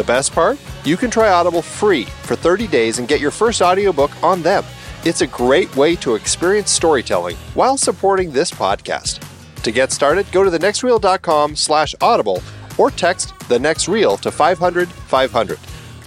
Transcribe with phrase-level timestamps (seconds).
[0.00, 0.58] The best part?
[0.86, 4.64] You can try Audible free for 30 days and get your first audiobook on them.
[5.04, 9.22] It's a great way to experience storytelling while supporting this podcast.
[9.62, 12.42] To get started, go to thenextreel.com slash audible
[12.78, 15.58] or text the next reel to 500 500.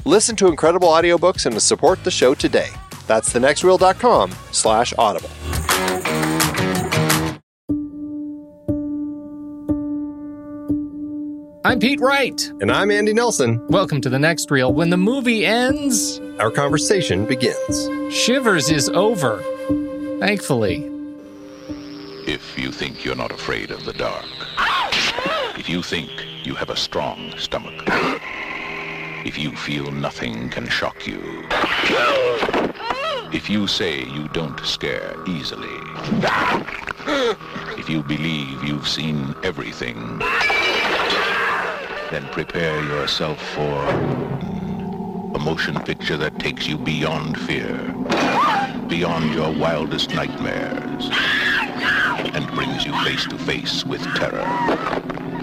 [0.06, 2.70] Listen to incredible audiobooks and support the show today.
[3.06, 5.30] That's thenextreel.com slash audible.
[11.66, 12.52] I'm Pete Wright.
[12.60, 13.66] And I'm Andy Nelson.
[13.68, 14.74] Welcome to the next reel.
[14.74, 17.90] When the movie ends, Our conversation begins.
[18.14, 19.42] Shivers is over.
[20.20, 20.90] Thankfully.
[22.28, 24.26] If you think you're not afraid of the dark,
[25.58, 26.10] if you think
[26.44, 27.82] you have a strong stomach,
[29.26, 31.22] if you feel nothing can shock you,
[33.32, 35.70] if you say you don't scare easily,
[37.78, 40.22] if you believe you've seen everything,
[42.14, 43.88] then prepare yourself for
[45.34, 47.76] a motion picture that takes you beyond fear,
[48.88, 51.10] beyond your wildest nightmares,
[52.36, 54.46] and brings you face to face with terror,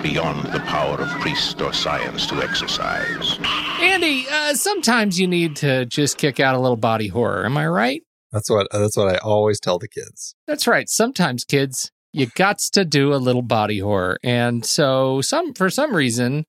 [0.00, 3.40] beyond the power of priest or science to exercise.
[3.80, 7.44] Andy, uh, sometimes you need to just kick out a little body horror.
[7.44, 8.02] Am I right?
[8.30, 10.36] That's what that's what I always tell the kids.
[10.46, 10.88] That's right.
[10.88, 14.18] Sometimes, kids, you got to do a little body horror.
[14.22, 16.46] And so, some for some reason,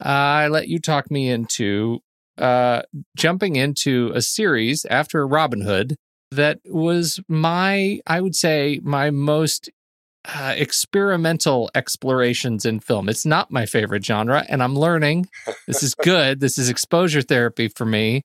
[0.00, 2.00] I let you talk me into
[2.38, 2.82] uh,
[3.16, 5.96] jumping into a series after Robin Hood
[6.30, 9.70] that was my, I would say, my most
[10.24, 13.08] uh, experimental explorations in film.
[13.08, 15.28] It's not my favorite genre, and I'm learning.
[15.66, 16.40] This is good.
[16.40, 18.22] this is exposure therapy for me.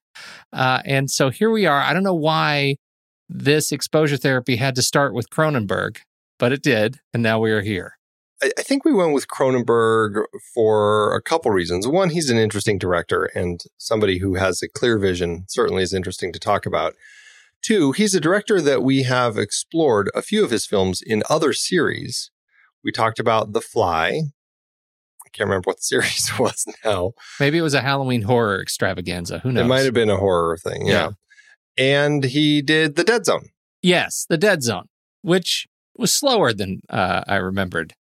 [0.52, 1.80] Uh, and so here we are.
[1.80, 2.76] I don't know why
[3.30, 5.97] this exposure therapy had to start with Cronenberg,
[6.40, 7.00] but it did.
[7.14, 7.94] And now we are here.
[8.44, 11.88] I, I think we went with Cronenberg for a couple reasons.
[11.88, 16.34] One, he's an interesting director and somebody who has a clear vision, certainly is interesting
[16.34, 16.94] to talk about.
[17.62, 21.53] Two, he's a director that we have explored a few of his films in other
[21.53, 22.32] series.
[22.84, 24.08] We talked about The Fly.
[25.26, 27.14] I can't remember what the series was now.
[27.40, 29.40] Maybe it was a Halloween horror extravaganza.
[29.40, 29.64] Who knows?
[29.64, 30.86] It might have been a horror thing.
[30.86, 31.12] Yeah.
[31.78, 33.50] And he did The Dead Zone.
[33.82, 34.88] Yes, The Dead Zone,
[35.22, 37.94] which was slower than uh, I remembered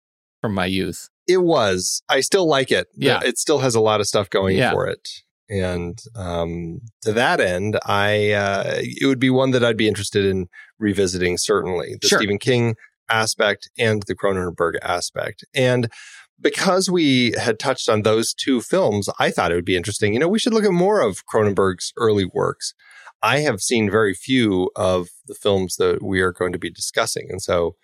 [0.41, 1.09] from my youth.
[1.27, 2.01] It was.
[2.09, 2.87] I still like it.
[2.95, 3.21] Yeah.
[3.23, 4.71] It still has a lot of stuff going Yeah.
[4.71, 5.07] for it.
[5.49, 10.25] And um, to that end, I uh, it would be one that I'd be interested
[10.25, 10.47] in
[10.79, 11.37] revisiting.
[11.37, 12.19] Certainly, the Sure.
[12.19, 12.75] Stephen King
[13.09, 15.43] aspect and the Cronenberg aspect.
[15.53, 15.91] And
[16.39, 20.13] because we had touched on those two films, I thought it would be interesting.
[20.13, 22.73] You know, we should look at more of Cronenberg's early works.
[23.21, 27.27] I have seen very few of the films that we are going to be discussing,
[27.29, 27.75] and so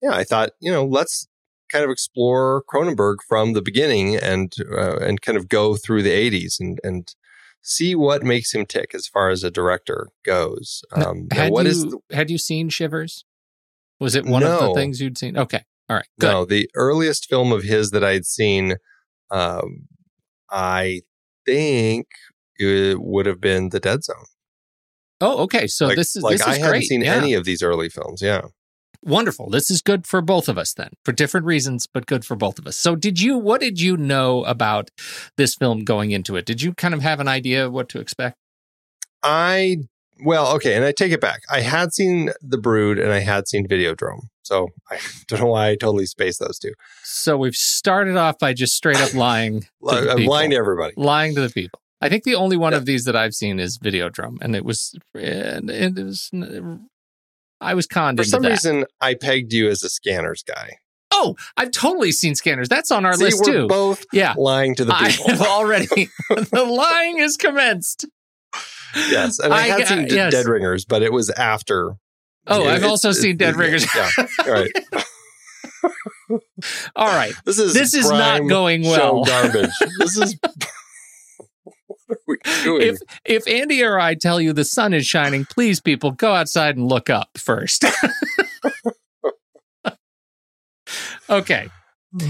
[0.00, 1.26] yeah, I thought you know let's
[1.70, 6.10] kind of explore Cronenberg from the beginning and uh, and kind of go through the
[6.30, 7.14] 80s and and
[7.62, 10.82] see what makes him tick as far as a director goes.
[10.92, 13.24] Um, Had what you is the, had you seen Shivers?
[13.98, 15.36] Was it one of the things you'd seen?
[15.38, 16.30] Okay, all right, good.
[16.30, 18.76] no the earliest film of his that I'd seen?
[19.30, 19.88] Um,
[20.50, 21.00] I
[21.44, 22.06] think
[22.58, 24.26] it would have been The Dead Zone.
[25.20, 25.66] Oh, okay.
[25.66, 26.62] So like, this is like this is I great.
[26.62, 27.14] haven't seen yeah.
[27.14, 28.20] any of these early films.
[28.22, 28.42] Yeah.
[29.06, 29.50] Wonderful.
[29.50, 32.58] This is good for both of us then, for different reasons, but good for both
[32.58, 32.76] of us.
[32.76, 33.38] So, did you?
[33.38, 34.90] What did you know about
[35.36, 36.44] this film going into it?
[36.44, 38.36] Did you kind of have an idea of what to expect?
[39.22, 39.78] I
[40.24, 41.42] well, okay, and I take it back.
[41.50, 44.22] I had seen The Brood and I had seen Videodrome.
[44.42, 46.72] So I don't know why I totally spaced those two.
[47.04, 49.66] So we've started off by just straight up lying.
[49.88, 50.32] I'm uh, people.
[50.32, 50.94] lying to everybody.
[50.96, 51.80] lying to the people.
[52.00, 52.78] I think the only one Yeah.
[52.78, 56.30] of these that I've seen is Videodrome, and it was and it was
[57.66, 58.50] I was conned For some that.
[58.50, 60.78] reason, I pegged you as a scanners guy.
[61.12, 62.68] oh, I've totally seen Scanners.
[62.68, 63.66] That's on our See, list we're too.
[63.68, 65.30] both yeah, lying to the I people.
[65.30, 65.86] have already.
[66.30, 68.06] the lying is commenced.
[68.94, 70.32] yes, and I, I had seen D- yes.
[70.32, 71.96] Dead Ringers, but it was after.
[72.46, 73.86] Oh, Yeah, I've it's- also it's- seen Dead Ringers.
[73.94, 74.10] Yeah,
[74.44, 74.70] all right.
[76.96, 77.32] All right.
[77.44, 79.24] This is This is not going show well.
[79.24, 79.70] garbage.
[80.00, 80.36] this is.
[80.42, 81.95] what are we doing?
[82.44, 86.76] If if Andy or I tell you the sun is shining, please people go outside
[86.76, 87.84] and look up first.
[91.30, 91.68] okay.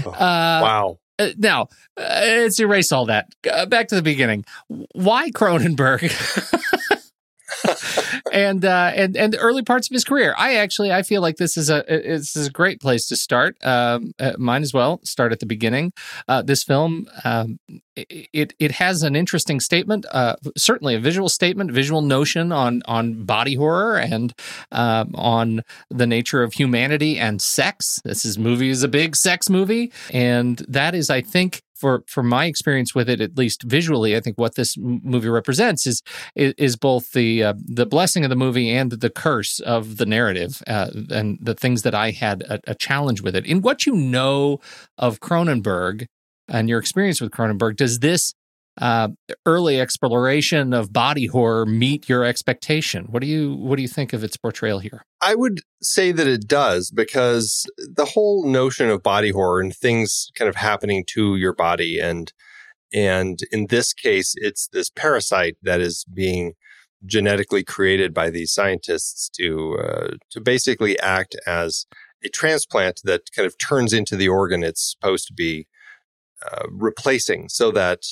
[0.05, 0.99] Oh, Uh, wow.
[1.19, 1.63] Uh, now,
[1.97, 3.27] uh, let's erase all that.
[3.51, 4.45] Uh, back to the beginning.
[4.93, 6.11] Why Cronenberg?
[8.31, 10.35] and uh, and and the early parts of his career.
[10.37, 13.57] I actually I feel like this is a this is a great place to start.
[13.65, 14.99] Um, uh, mine as well.
[15.03, 15.93] Start at the beginning.
[16.27, 17.59] Uh, this film um,
[17.97, 23.23] it it has an interesting statement, uh, certainly a visual statement, visual notion on on
[23.23, 24.33] body horror and
[24.71, 28.01] um, on the nature of humanity and sex.
[28.03, 32.23] This is movie is a big sex movie, and that is, I think, for for
[32.23, 36.01] my experience with it, at least visually, I think what this movie represents is
[36.35, 40.61] is, both the uh, the blessing of the movie and the curse of the narrative,
[40.67, 43.45] uh, and the things that I had a, a, challenge with it.
[43.45, 44.59] In what you know
[44.97, 46.05] of Cronenberg
[46.47, 48.33] and your experience with Cronenberg, does this
[48.79, 49.09] uh,
[49.45, 53.05] early exploration of body horror meet your expectation?
[53.09, 55.03] What do you what do you think of its portrayal here?
[55.21, 60.29] I would say that it does because the whole notion of body horror and things
[60.35, 62.31] kind of happening to your body and
[62.93, 66.53] and in this case it's this parasite that is being
[67.05, 71.85] genetically created by these scientists to uh, to basically act as
[72.23, 75.67] a transplant that kind of turns into the organ it's supposed to be
[76.45, 78.03] uh, replacing so that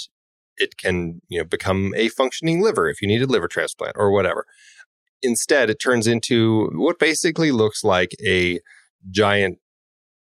[0.58, 4.12] it can you know become a functioning liver if you need a liver transplant or
[4.12, 4.46] whatever.
[5.22, 8.60] Instead it turns into what basically looks like a
[9.10, 9.60] giant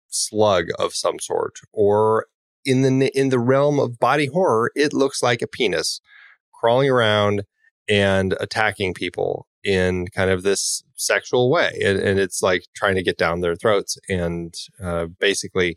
[0.10, 2.28] slug of some sort or
[2.66, 6.00] in the in the realm of body horror it looks like a penis
[6.54, 7.44] crawling around
[7.90, 13.04] and attacking people in kind of this sexual way and, and it's like trying to
[13.04, 15.76] get down their throats and uh, basically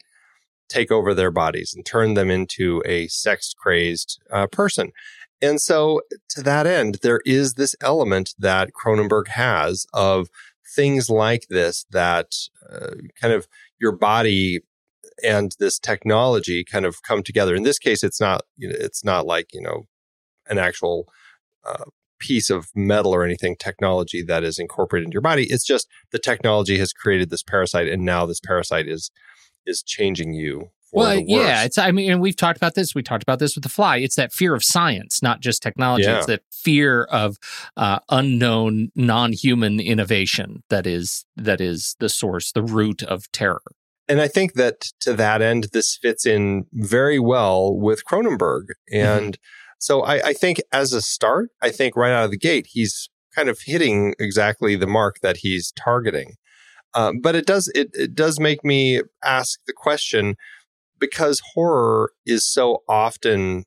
[0.68, 4.92] take over their bodies and turn them into a sex crazed uh, person.
[5.42, 10.28] And so, to that end, there is this element that Cronenberg has of
[10.74, 12.32] things like this that
[12.70, 13.46] uh, kind of
[13.78, 14.60] your body
[15.22, 17.54] and this technology kind of come together.
[17.54, 19.84] In this case, it's not you know, it's not like you know
[20.48, 21.06] an actual
[21.64, 21.84] uh,
[22.18, 25.46] piece of metal or anything technology that is incorporated into your body.
[25.50, 29.10] It's just the technology has created this parasite, and now this parasite is
[29.66, 31.78] is changing you well, yeah, it's.
[31.78, 32.94] I mean, and we've talked about this.
[32.94, 33.98] We talked about this with the fly.
[33.98, 36.04] It's that fear of science, not just technology.
[36.04, 36.18] Yeah.
[36.18, 37.36] It's that fear of
[37.76, 43.62] uh, unknown, non-human innovation that is that is the source, the root of terror.
[44.08, 48.66] And I think that to that end, this fits in very well with Cronenberg.
[48.92, 48.96] Mm-hmm.
[48.96, 49.78] And mm-hmm.
[49.78, 53.10] so I, I think as a start, I think right out of the gate, he's
[53.34, 56.36] kind of hitting exactly the mark that he's targeting.
[56.96, 60.37] Um, but it does it, it does make me ask the question
[60.98, 63.64] because horror is so often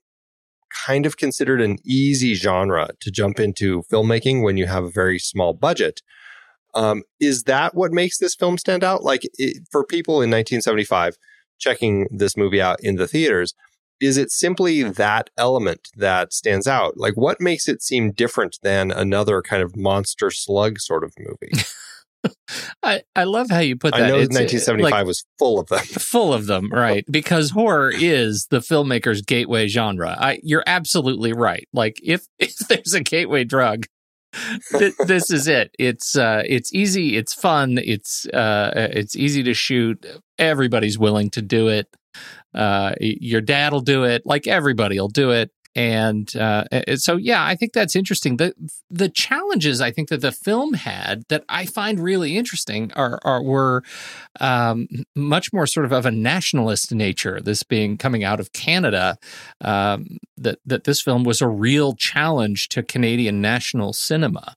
[0.86, 5.20] kind of considered an easy genre to jump into filmmaking when you have a very
[5.20, 6.02] small budget.
[6.74, 9.04] Um, is that what makes this film stand out?
[9.04, 11.16] Like it, for people in 1975
[11.60, 13.54] checking this movie out in the theaters,
[14.02, 16.98] is it simply that element that stands out?
[16.98, 21.54] Like what makes it seem different than another kind of monster slug sort of movie?
[22.84, 24.04] I, I love how you put that.
[24.04, 25.80] I know it's, 1975 like, was full of them.
[25.86, 27.06] Full of them, right?
[27.10, 30.16] Because horror is the filmmaker's gateway genre.
[30.20, 31.68] I, you're absolutely right.
[31.74, 33.86] Like if if there's a gateway drug,
[34.78, 35.72] th- this is it.
[35.78, 37.16] It's uh, it's easy.
[37.16, 37.78] It's fun.
[37.78, 40.06] It's uh, it's easy to shoot.
[40.38, 41.88] Everybody's willing to do it.
[42.54, 44.24] Uh, your dad will do it.
[44.26, 46.64] Like everybody will do it and uh,
[46.96, 48.38] so yeah i think that's interesting.
[48.38, 48.54] The
[48.90, 53.44] the challenges i think that the film had that i find really interesting are, are
[53.44, 53.84] were
[54.40, 59.18] um, much more sort of of a nationalist nature this being coming out of canada
[59.62, 64.56] um, that that this film was a real challenge to canadian national cinema.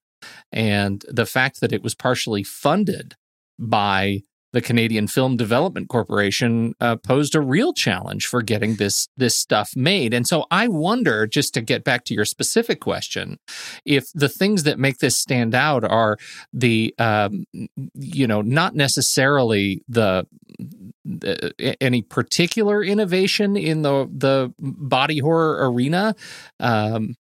[0.53, 3.15] And the fact that it was partially funded
[3.59, 9.37] by the Canadian Film Development Corporation uh, posed a real challenge for getting this this
[9.37, 10.15] stuff made.
[10.15, 13.39] And so I wonder, just to get back to your specific question,
[13.85, 16.19] if the things that make this stand out are
[16.53, 17.45] the um,
[17.95, 20.27] you know not necessarily the,
[21.05, 26.15] the, any particular innovation in the the body horror arena.
[26.61, 27.17] Um,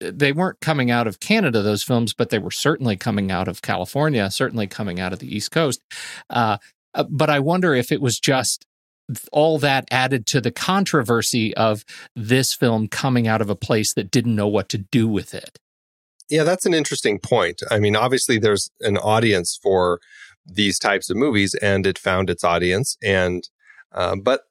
[0.00, 3.62] they weren't coming out of Canada, those films, but they were certainly coming out of
[3.62, 5.80] California, certainly coming out of the East Coast.
[6.28, 6.58] Uh,
[6.94, 8.66] uh, but I wonder if it was just
[9.30, 11.84] all that added to the controversy of
[12.16, 15.58] this film coming out of a place that didn't know what to do with it.
[16.28, 17.62] Yeah, that's an interesting point.
[17.70, 20.00] I mean, obviously, there's an audience for
[20.44, 22.96] these types of movies, and it found its audience.
[23.02, 23.48] And
[23.92, 24.42] uh, but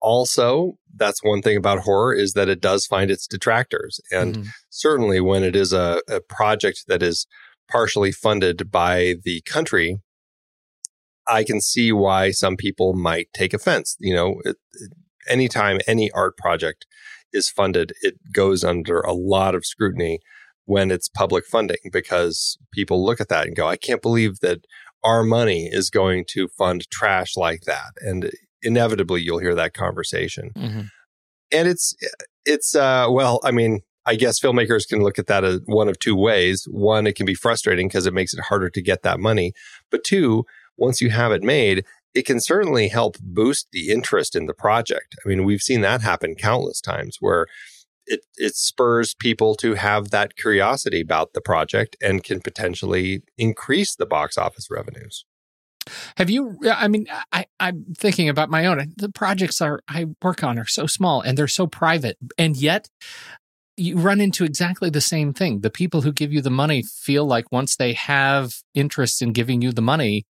[0.00, 4.48] also that's one thing about horror is that it does find its detractors and mm-hmm.
[4.70, 7.26] certainly when it is a, a, project that is
[7.70, 9.98] partially funded by the country
[11.28, 14.92] i can see why some people might take offense you know it, it,
[15.28, 16.86] anytime any art project
[17.32, 20.20] is funded it goes under a lot of scrutiny
[20.66, 24.64] when it's public funding because people look at that and go, I can't believe that
[25.02, 27.92] our money is going to fund trash like that.
[28.00, 28.30] And
[28.64, 30.50] inevitably you'll hear that conversation.
[30.56, 30.80] Mm-hmm.
[31.52, 31.94] And it's,
[32.44, 35.98] it's, uh, well, I mean, I guess filmmakers can look at that as one of
[35.98, 36.66] two ways.
[36.70, 39.52] One, it can be frustrating because it makes it harder to get that money.
[39.90, 40.44] But two,
[40.76, 45.14] once you have it made, it can certainly help boost the interest in the project.
[45.24, 47.46] I mean, we've seen that happen countless times where
[48.06, 53.96] it, it spurs people to have that curiosity about the project and can potentially increase
[53.96, 55.24] the box office revenues.
[56.16, 56.58] Have you?
[56.70, 58.92] I mean, I, I'm thinking about my own.
[58.96, 62.88] The projects are I work on are so small and they're so private, and yet
[63.76, 65.60] you run into exactly the same thing.
[65.60, 69.62] The people who give you the money feel like once they have interest in giving
[69.62, 70.24] you the money,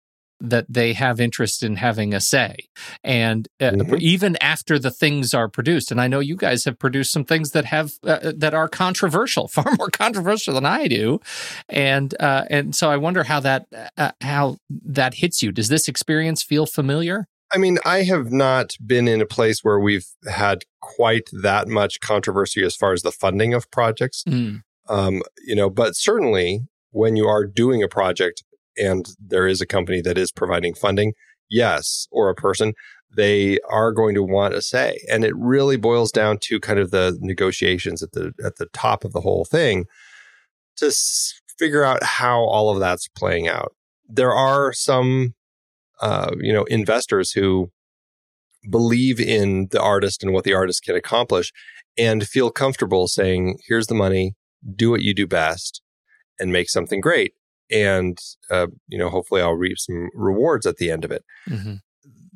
[0.50, 2.56] that they have interest in having a say.
[3.02, 3.96] And uh, mm-hmm.
[4.00, 7.50] even after the things are produced, and I know you guys have produced some things
[7.50, 11.20] that have uh, uh that are controversial, far more controversial than I do,
[11.68, 15.52] and uh, and so I wonder how that uh, how that hits you.
[15.52, 17.26] Does this experience feel familiar?
[17.52, 22.00] I mean, I have not been in a place where we've had quite that much
[22.00, 24.24] controversy as far as the funding of projects.
[24.24, 24.62] Mm.
[24.88, 28.42] Um, you know, but certainly when you are doing a project
[28.76, 31.12] and there is a company that is providing funding,
[31.50, 32.74] yes, or a person,
[33.16, 34.98] they are going to want a say.
[35.10, 39.04] And it really boils down to kind of the negotiations at the at the top
[39.04, 39.86] of the whole thing
[40.76, 43.72] to s- figure out how all of that's playing out.
[44.08, 45.34] There are some
[46.00, 47.70] uh, you know investors who
[48.70, 51.52] believe in the artist and what the artist can accomplish
[51.96, 54.34] and feel comfortable saying here's the money
[54.74, 55.82] do what you do best
[56.40, 57.34] and make something great
[57.70, 58.18] and
[58.50, 61.74] uh, you know hopefully i'll reap some rewards at the end of it mm-hmm.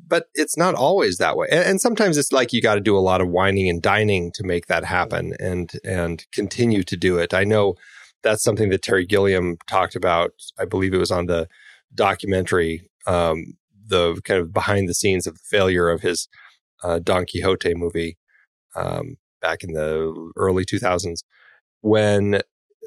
[0.07, 2.97] but it's not always that way and, and sometimes it's like you got to do
[2.97, 7.17] a lot of wining and dining to make that happen and and continue to do
[7.17, 7.75] it i know
[8.23, 11.47] that's something that terry gilliam talked about i believe it was on the
[11.93, 13.53] documentary um,
[13.87, 16.27] the kind of behind the scenes of the failure of his
[16.83, 18.17] uh, don quixote movie
[18.75, 21.23] um, back in the early 2000s
[21.81, 22.41] when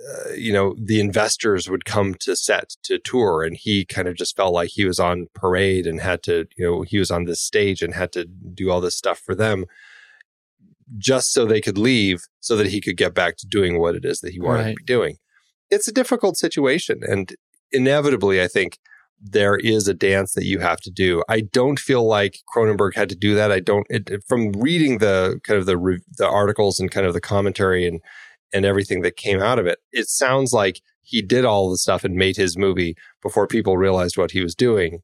[0.08, 4.16] uh, you know, the investors would come to set to tour, and he kind of
[4.16, 7.24] just felt like he was on parade and had to, you know, he was on
[7.24, 9.64] this stage and had to do all this stuff for them
[10.98, 14.04] just so they could leave so that he could get back to doing what it
[14.04, 14.76] is that he wanted right.
[14.76, 15.16] to be doing.
[15.70, 17.00] It's a difficult situation.
[17.02, 17.34] And
[17.70, 18.78] inevitably, I think
[19.18, 21.22] there is a dance that you have to do.
[21.28, 23.52] I don't feel like Cronenberg had to do that.
[23.52, 27.20] I don't, it, from reading the kind of the, the articles and kind of the
[27.20, 28.00] commentary and,
[28.52, 29.78] and everything that came out of it.
[29.92, 34.16] It sounds like he did all the stuff and made his movie before people realized
[34.16, 35.00] what he was doing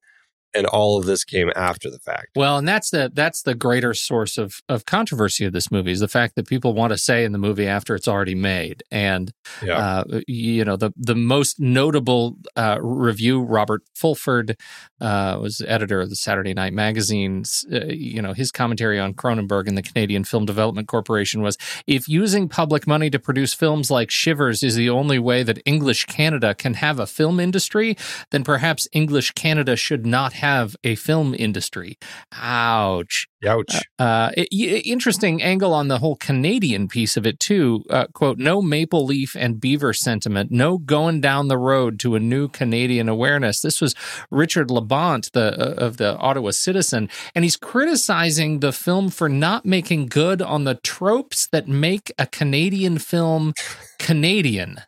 [0.55, 2.29] and all of this came after the fact.
[2.35, 6.01] Well, and that's the that's the greater source of of controversy of this movie is
[6.01, 8.83] the fact that people want to say in the movie after it's already made.
[8.91, 9.79] And yeah.
[9.79, 14.57] uh, you know the the most notable uh, review, Robert Fulford
[15.01, 17.45] uh, was editor of the Saturday Night Magazine.
[17.71, 22.09] Uh, you know his commentary on Cronenberg and the Canadian Film Development Corporation was: if
[22.09, 26.55] using public money to produce films like Shivers is the only way that English Canada
[26.55, 27.97] can have a film industry,
[28.31, 30.48] then perhaps English Canada should not have
[30.85, 31.97] a film industry.
[32.33, 33.27] Ouch.
[33.47, 33.83] Ouch.
[33.99, 37.85] Uh, uh, interesting angle on the whole Canadian piece of it, too.
[37.89, 42.21] Uh, quote, no maple leaf and beaver sentiment, no going down the road to a
[42.21, 43.61] new Canadian awareness.
[43.61, 43.95] This was
[44.31, 49.65] Richard Labonte, the, uh, of the Ottawa Citizen, and he's criticizing the film for not
[49.65, 53.53] making good on the tropes that make a Canadian film
[53.99, 54.79] Canadian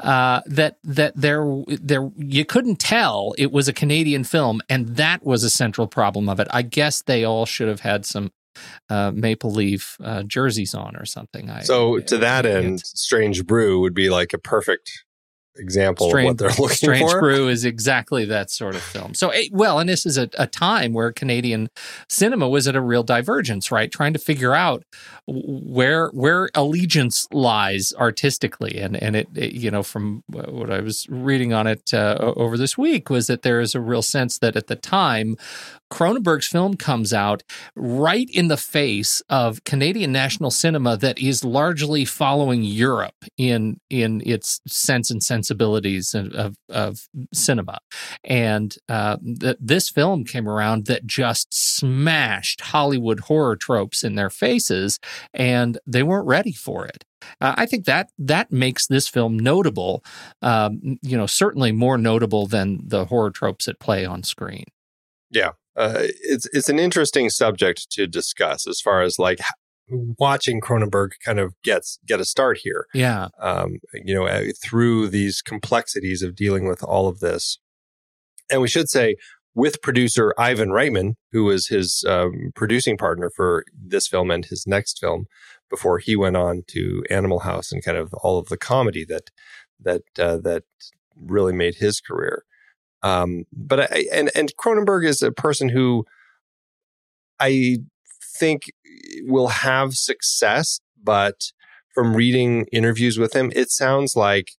[0.00, 5.24] uh, that that there there you couldn't tell it was a Canadian film, and that
[5.24, 6.48] was a central problem of it.
[6.50, 8.32] I guess they all should have had some
[8.88, 11.50] uh, maple leaf uh, jerseys on or something.
[11.50, 15.04] I, so to that end, Strange Brew would be like a perfect
[15.56, 17.08] example Strange, of what they're looking Strange for.
[17.08, 19.14] Strange Brew is exactly that sort of film.
[19.14, 21.68] So, eh, well, and this is a, a, time where Canadian
[22.08, 23.90] cinema was at a real divergence, right?
[23.90, 24.84] Trying to figure out
[25.26, 31.06] where where allegiance lies artistically, and and it, it you know from what I was
[31.08, 34.56] reading on it uh, over this week was that there is a real sense that
[34.56, 35.36] at the time
[35.94, 37.44] Cronenberg's film comes out
[37.76, 44.20] right in the face of Canadian national cinema that is largely following Europe in in
[44.26, 47.78] its sense and sensibilities of, of, cinema.
[48.24, 54.30] And uh, th- this film came around that just smashed Hollywood horror tropes in their
[54.30, 54.98] faces,
[55.32, 57.04] and they weren't ready for it.
[57.40, 60.04] Uh, I think that that makes this film notable.
[60.42, 64.64] Um, you know, certainly more notable than the horror tropes that play on screen.
[65.30, 69.40] Yeah, uh, it's it's an interesting subject to discuss as far as like
[69.88, 72.86] watching Cronenberg kind of gets get a start here.
[72.94, 73.28] Yeah.
[73.38, 77.58] Um, you know, uh, through these complexities of dealing with all of this.
[78.50, 79.16] And we should say,
[79.54, 84.64] with producer Ivan Reitman, who was his um, producing partner for this film and his
[84.66, 85.26] next film,
[85.70, 89.30] before he went on to Animal House and kind of all of the comedy that
[89.80, 90.64] that uh, that
[91.16, 92.44] really made his career.
[93.04, 96.06] Um, but I, and and Cronenberg is a person who
[97.38, 97.76] I
[98.38, 98.62] think
[99.24, 101.52] will have success, but
[101.94, 104.52] from reading interviews with him, it sounds like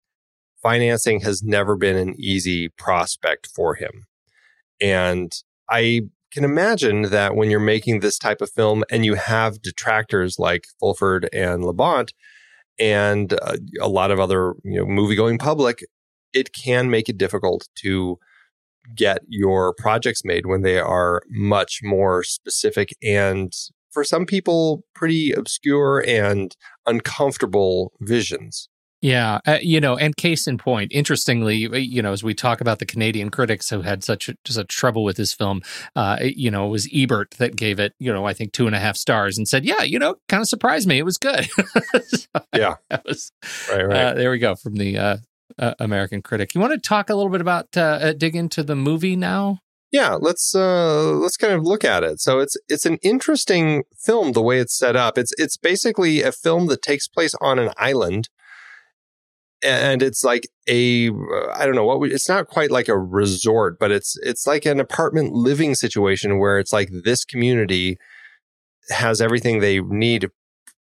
[0.62, 4.04] financing has never been an easy prospect for him.
[4.80, 5.32] And
[5.70, 10.38] I can imagine that when you're making this type of film and you have detractors
[10.38, 12.10] like Fulford and Labonte
[12.78, 15.82] and uh, a lot of other you know movie going public,
[16.34, 18.18] it can make it difficult to
[18.94, 23.52] get your projects made when they are much more specific and
[23.90, 28.68] for some people pretty obscure and uncomfortable visions.
[29.04, 32.62] Yeah, uh, you know, and case in point, interestingly, uh, you know, as we talk
[32.62, 35.60] about the Canadian critics who had such such trouble with this film,
[35.94, 38.74] uh, you know, it was Ebert that gave it, you know, I think two and
[38.74, 40.96] a half stars and said, yeah, you know, kind of surprised me.
[40.96, 41.46] It was good.
[42.06, 42.26] so
[42.56, 43.30] yeah, that was
[43.70, 43.86] right.
[43.86, 43.96] Right.
[43.96, 44.96] Uh, there we go from the
[45.58, 46.54] uh, uh, American critic.
[46.54, 49.58] You want to talk a little bit about dig into the movie now?
[49.94, 54.32] yeah let's uh let's kind of look at it so it's it's an interesting film
[54.32, 57.70] the way it's set up it's it's basically a film that takes place on an
[57.76, 58.28] island
[59.62, 61.11] and it's like a
[61.54, 64.66] i don't know what we, it's not quite like a resort but it's it's like
[64.66, 67.96] an apartment living situation where it's like this community
[68.90, 70.28] has everything they need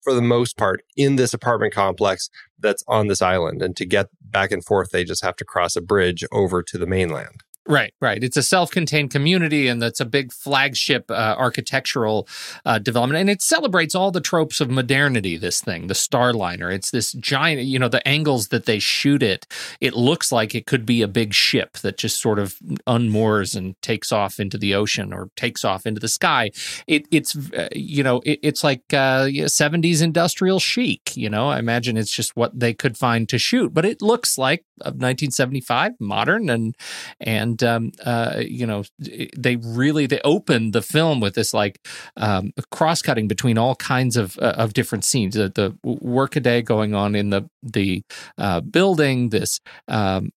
[0.03, 2.29] for the most part in this apartment complex
[2.59, 3.61] that's on this island.
[3.61, 6.77] And to get back and forth they just have to cross a bridge over to
[6.77, 8.23] the mainland Right, right.
[8.23, 12.27] It's a self-contained community, and that's a big flagship uh, architectural
[12.65, 15.37] uh, development, and it celebrates all the tropes of modernity.
[15.37, 17.61] This thing, the Starliner, it's this giant.
[17.61, 19.45] You know, the angles that they shoot it,
[19.79, 23.79] it looks like it could be a big ship that just sort of unmoors and
[23.83, 26.49] takes off into the ocean or takes off into the sky.
[26.87, 31.15] It, it's, uh, you know, it, it's like '70s uh, industrial chic.
[31.15, 34.39] You know, I imagine it's just what they could find to shoot, but it looks
[34.39, 36.75] like 1975, modern and
[37.19, 41.85] and and um, uh, you know they really they opened the film with this like
[42.17, 45.35] um, cross cutting between all kinds of uh, of different scenes.
[45.35, 48.03] The, the workaday going on in the the
[48.37, 50.31] uh, building, this um,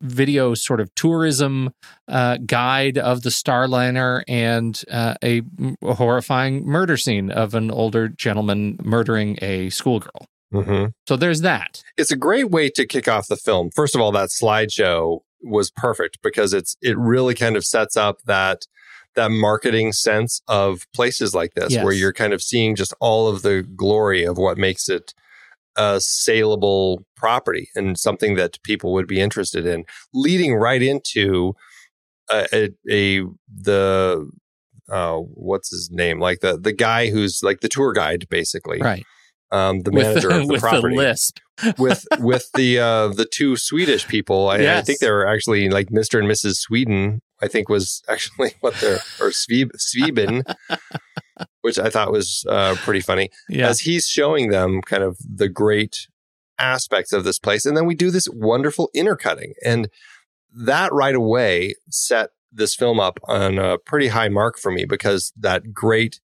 [0.00, 1.70] video sort of tourism
[2.08, 5.42] uh, guide of the Starliner, and uh, a
[5.82, 10.26] horrifying murder scene of an older gentleman murdering a schoolgirl.
[10.52, 10.86] Mm-hmm.
[11.08, 11.82] So there's that.
[11.96, 13.70] It's a great way to kick off the film.
[13.74, 18.22] First of all, that slideshow was perfect because it's it really kind of sets up
[18.26, 18.66] that
[19.14, 21.84] that marketing sense of places like this yes.
[21.84, 25.12] where you're kind of seeing just all of the glory of what makes it
[25.76, 31.54] a saleable property and something that people would be interested in leading right into
[32.30, 33.22] a, a, a
[33.54, 34.30] the
[34.90, 36.20] uh, what's his name?
[36.20, 38.80] Like the the guy who's like the tour guide basically.
[38.80, 39.04] Right
[39.52, 40.96] um, the manager with, of the with property.
[40.96, 41.38] The lisp.
[41.78, 44.48] with with the uh, the two Swedish people.
[44.48, 44.82] I, yes.
[44.82, 46.18] I, think they were actually like Mr.
[46.18, 46.56] and Mrs.
[46.56, 47.20] Sweden.
[47.40, 50.42] I think was actually what they're or Sveben,
[51.60, 53.30] which I thought was uh, pretty funny.
[53.48, 53.68] Yeah.
[53.68, 56.08] As he's showing them kind of the great
[56.58, 59.88] aspects of this place, and then we do this wonderful intercutting, and
[60.54, 65.32] that right away set this film up on a pretty high mark for me because
[65.38, 66.20] that great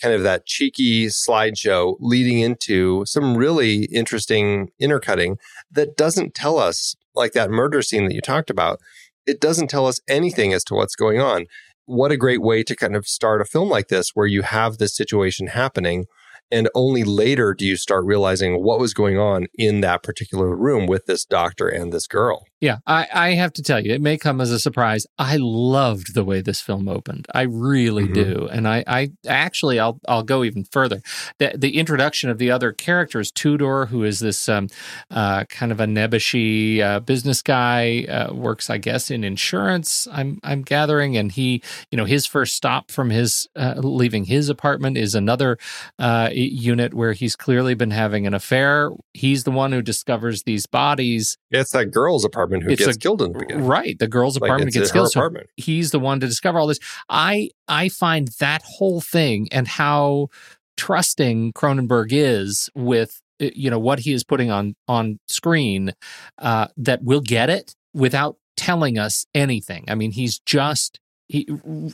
[0.00, 5.38] kind of that cheeky slideshow leading into some really interesting intercutting
[5.70, 8.80] that doesn't tell us, like that murder scene that you talked about,
[9.26, 11.46] it doesn't tell us anything as to what's going on.
[11.86, 14.78] What a great way to kind of start a film like this where you have
[14.78, 16.06] this situation happening
[16.50, 20.86] and only later do you start realizing what was going on in that particular room
[20.86, 22.44] with this doctor and this girl.
[22.64, 25.06] Yeah, I, I have to tell you, it may come as a surprise.
[25.18, 27.26] I loved the way this film opened.
[27.34, 28.14] I really mm-hmm.
[28.14, 31.02] do, and I, I actually, I'll, I'll go even further.
[31.36, 34.68] The, the introduction of the other characters, Tudor, who is this um,
[35.10, 40.08] uh, kind of a nebbishy uh, business guy, uh, works, I guess, in insurance.
[40.10, 44.48] I'm, I'm gathering, and he, you know, his first stop from his uh, leaving his
[44.48, 45.58] apartment is another
[45.98, 48.90] uh, unit where he's clearly been having an affair.
[49.12, 51.36] He's the one who discovers these bodies.
[51.50, 53.66] Yeah, it's that girl's apartment apartment who it's gets a, killed in the beginning.
[53.66, 53.98] Right.
[53.98, 55.10] The girl's apartment like gets killed.
[55.10, 55.46] Apartment.
[55.58, 56.80] So he's the one to discover all this.
[57.08, 60.28] I I find that whole thing and how
[60.76, 65.92] trusting Cronenberg is with eh, you know what he is putting on on screen
[66.38, 69.84] uh, that we'll get it without telling us anything.
[69.88, 71.48] I mean, he's just he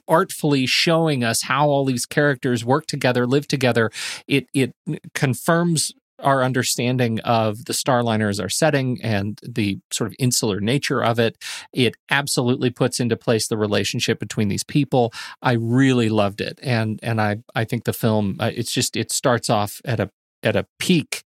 [0.08, 3.90] artfully showing us how all these characters work together, live together.
[4.26, 4.74] It it
[5.14, 11.02] confirms our understanding of the Starliner as our setting and the sort of insular nature
[11.02, 11.36] of it.
[11.72, 15.12] It absolutely puts into place the relationship between these people.
[15.42, 19.12] I really loved it, and and I I think the film uh, it's just it
[19.12, 20.10] starts off at a
[20.42, 21.24] at a peak,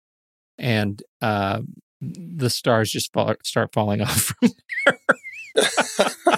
[0.59, 1.61] and uh,
[2.01, 4.51] the stars just fall, start falling off from
[4.87, 4.99] there.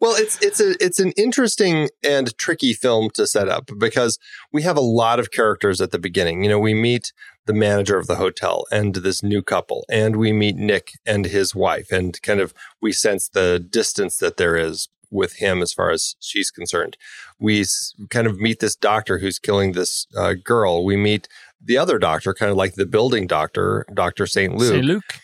[0.00, 4.18] Well, it's it's a it's an interesting and tricky film to set up because
[4.52, 6.42] we have a lot of characters at the beginning.
[6.42, 7.12] You know, we meet
[7.46, 11.54] the manager of the hotel and this new couple, and we meet Nick and his
[11.54, 15.90] wife, and kind of we sense the distance that there is with him as far
[15.90, 16.96] as she's concerned.
[17.38, 17.64] We
[18.10, 20.84] kind of meet this doctor who's killing this uh, girl.
[20.84, 21.28] We meet
[21.62, 24.72] the other doctor, kind of like the building doctor, Doctor Saint Luke.
[24.72, 25.20] Saint Luke.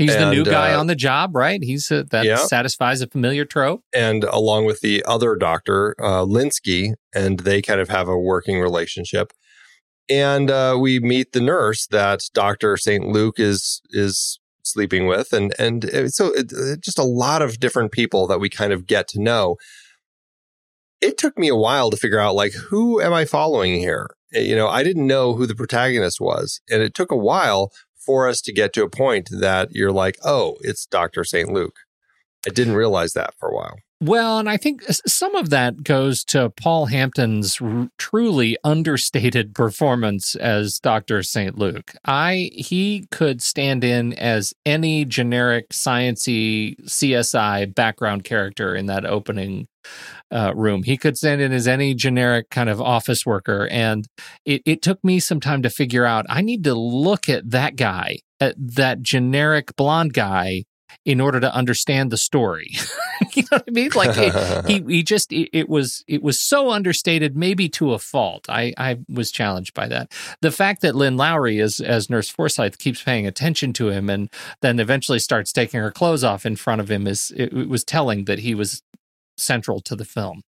[0.00, 1.62] He's and, the new guy uh, on the job, right?
[1.62, 2.36] He's uh, that yeah.
[2.36, 3.82] satisfies a familiar trope.
[3.92, 8.60] And along with the other doctor, uh, Linsky, and they kind of have a working
[8.60, 9.34] relationship.
[10.08, 15.54] And uh, we meet the nurse that Doctor Saint Luke is is sleeping with, and
[15.58, 19.06] and so it, it, just a lot of different people that we kind of get
[19.08, 19.56] to know.
[21.02, 24.08] It took me a while to figure out like who am I following here.
[24.32, 27.70] You know, I didn't know who the protagonist was, and it took a while
[28.04, 31.24] for us to get to a point that you're like, oh, it's Dr.
[31.24, 31.50] St.
[31.50, 31.76] Luke.
[32.46, 33.76] I didn't realize that for a while.
[34.02, 40.34] Well, and I think some of that goes to Paul Hampton's r- truly understated performance
[40.36, 41.22] as Dr.
[41.22, 41.58] St.
[41.58, 41.92] Luke.
[42.06, 49.68] I he could stand in as any generic sciency CSI background character in that opening
[50.30, 50.82] uh, room.
[50.82, 53.68] He could send in as any generic kind of office worker.
[53.70, 54.06] And
[54.44, 57.76] it, it took me some time to figure out I need to look at that
[57.76, 60.64] guy, at that generic blonde guy,
[61.04, 62.70] in order to understand the story.
[63.34, 63.90] you know what I mean?
[63.94, 67.98] Like it, he, he just, it, it, was, it was so understated, maybe to a
[67.98, 68.46] fault.
[68.48, 70.12] I, I was challenged by that.
[70.40, 74.30] The fact that Lynn Lowry, as, as Nurse Forsyth, keeps paying attention to him and
[74.60, 77.84] then eventually starts taking her clothes off in front of him is, it, it was
[77.84, 78.82] telling that he was
[79.40, 80.42] central to the film.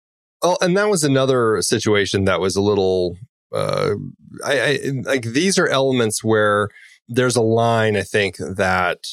[0.41, 3.17] Well, and that was another situation that was a little,
[3.53, 3.95] uh,
[4.45, 6.69] I, I like these are elements where
[7.07, 9.05] there's a line I think that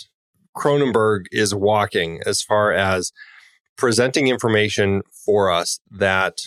[0.57, 3.12] Cronenberg is walking as far as
[3.77, 6.39] presenting information for us that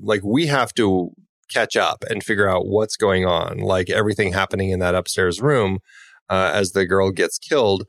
[0.00, 1.10] like we have to
[1.50, 5.80] catch up and figure out what's going on like everything happening in that upstairs room
[6.28, 7.84] uh, as the girl gets killed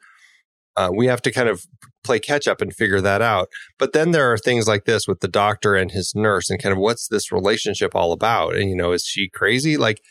[0.75, 1.67] uh, we have to kind of
[2.03, 3.49] play catch up and figure that out.
[3.77, 6.73] But then there are things like this with the doctor and his nurse and kind
[6.73, 8.55] of what's this relationship all about?
[8.55, 9.77] And, you know, is she crazy?
[9.77, 10.01] Like,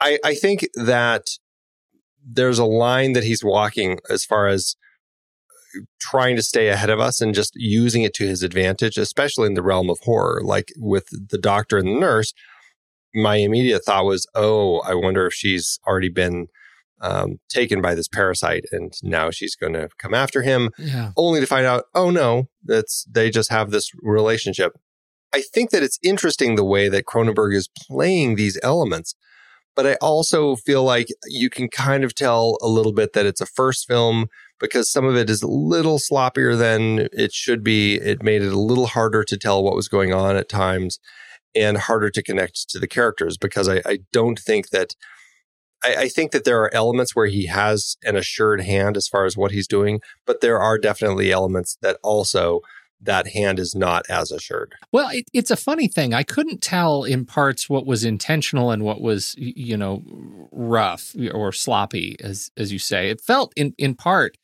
[0.00, 1.26] I, I think that
[2.24, 4.76] there's a line that he's walking as far as
[5.76, 9.46] uh, trying to stay ahead of us and just using it to his advantage, especially
[9.46, 10.40] in the realm of horror.
[10.44, 12.32] Like with the doctor and the nurse,
[13.14, 16.46] my immediate thought was, oh, I wonder if she's already been
[17.02, 21.10] um, taken by this parasite, and now she's going to come after him, yeah.
[21.16, 24.72] only to find out, oh no, that's they just have this relationship.
[25.34, 29.14] I think that it's interesting the way that Cronenberg is playing these elements,
[29.74, 33.40] but I also feel like you can kind of tell a little bit that it's
[33.40, 34.26] a first film
[34.60, 37.96] because some of it is a little sloppier than it should be.
[37.96, 41.00] It made it a little harder to tell what was going on at times
[41.54, 44.94] and harder to connect to the characters because I, I don't think that
[45.84, 49.24] I, I, think that there are elements where he has an assured hand as far
[49.24, 52.60] as what he's doing, but there are definitely elements that also
[53.04, 54.74] that hand is not as assured.
[54.92, 56.14] Well, it, it's a funny thing.
[56.14, 60.02] I couldn't tell in parts what was intentional and what was, you know,
[60.52, 63.10] rough or sloppy, as as you say.
[63.10, 64.36] It felt in in part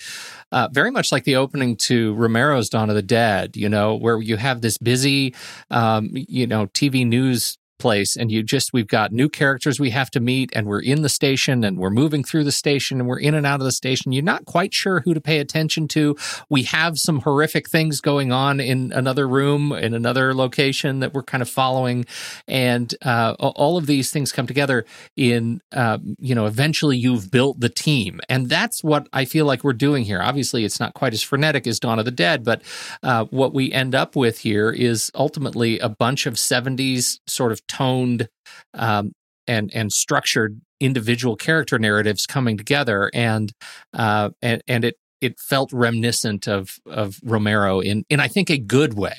[0.51, 3.57] uh, very much like the opening to Romero's Dawn of the Dead.
[3.57, 5.35] You know, where you have this busy,
[5.71, 10.11] um, you know, TV news place and you just we've got new characters we have
[10.11, 13.21] to meet and we're in the station and we're moving through the station and we're
[13.21, 14.13] in and out of the station.
[14.13, 16.17] You're not quite sure who to pay attention to.
[16.49, 21.23] We have some horrific things going on in another room in another location that we're
[21.23, 22.05] kind of following.
[22.47, 24.85] And uh, all of these things come together
[25.17, 28.21] in uh, you know eventually you've built the team.
[28.29, 30.21] And that's what i feel like we're doing here.
[30.21, 32.63] Obviously it's not quite as frenetic as dawn of the dead but
[33.03, 37.67] uh, what we end up with here is ultimately a bunch of 70s sort of
[37.69, 38.29] toned
[38.75, 39.13] um,
[39.47, 43.53] and and structured individual character narratives coming together, and
[43.95, 48.59] uh, and and it it felt reminiscent of of Romero in in I think a
[48.59, 49.17] good way.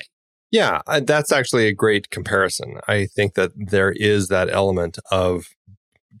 [0.50, 2.80] Yeah, that's actually a great comparison.
[2.88, 5.46] I think that there is that element of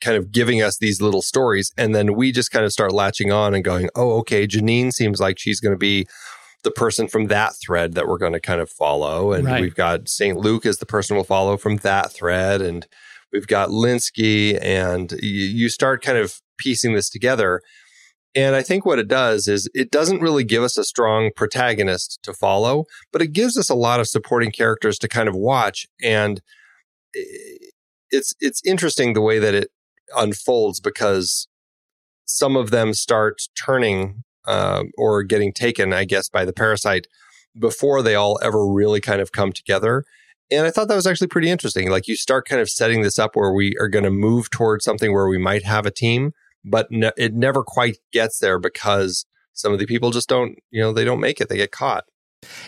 [0.00, 3.32] kind of giving us these little stories, and then we just kind of start latching
[3.32, 6.06] on and going, "Oh, okay, Janine seems like she's going to be."
[6.62, 9.32] The person from that thread that we're going to kind of follow.
[9.32, 9.60] And Right.
[9.60, 10.36] we've got St.
[10.36, 12.60] Luke as the person we'll follow from that thread.
[12.60, 12.86] And
[13.32, 14.58] we've got Linsky.
[14.60, 17.62] And you, you start kind of piecing this together.
[18.34, 22.20] And I think what it does is it doesn't really give us a strong protagonist
[22.22, 25.86] to follow, but it gives us a lot of supporting characters to kind of watch.
[26.02, 26.40] And
[28.10, 29.70] it's it's interesting the way that it
[30.16, 31.48] unfolds because
[32.24, 37.06] some of them start turning uh, or getting taken, I guess, by the parasite
[37.58, 40.04] before they all ever really kind of come together.
[40.52, 41.90] And I thought that was actually pretty interesting.
[41.90, 44.84] Like you start kind of setting this up where we are going to move towards
[44.84, 46.32] something where we might have a team,
[46.64, 50.80] but ne- it never quite gets there because some of the people just don't, you
[50.80, 51.48] know, they don't make it.
[51.48, 52.04] They get caught.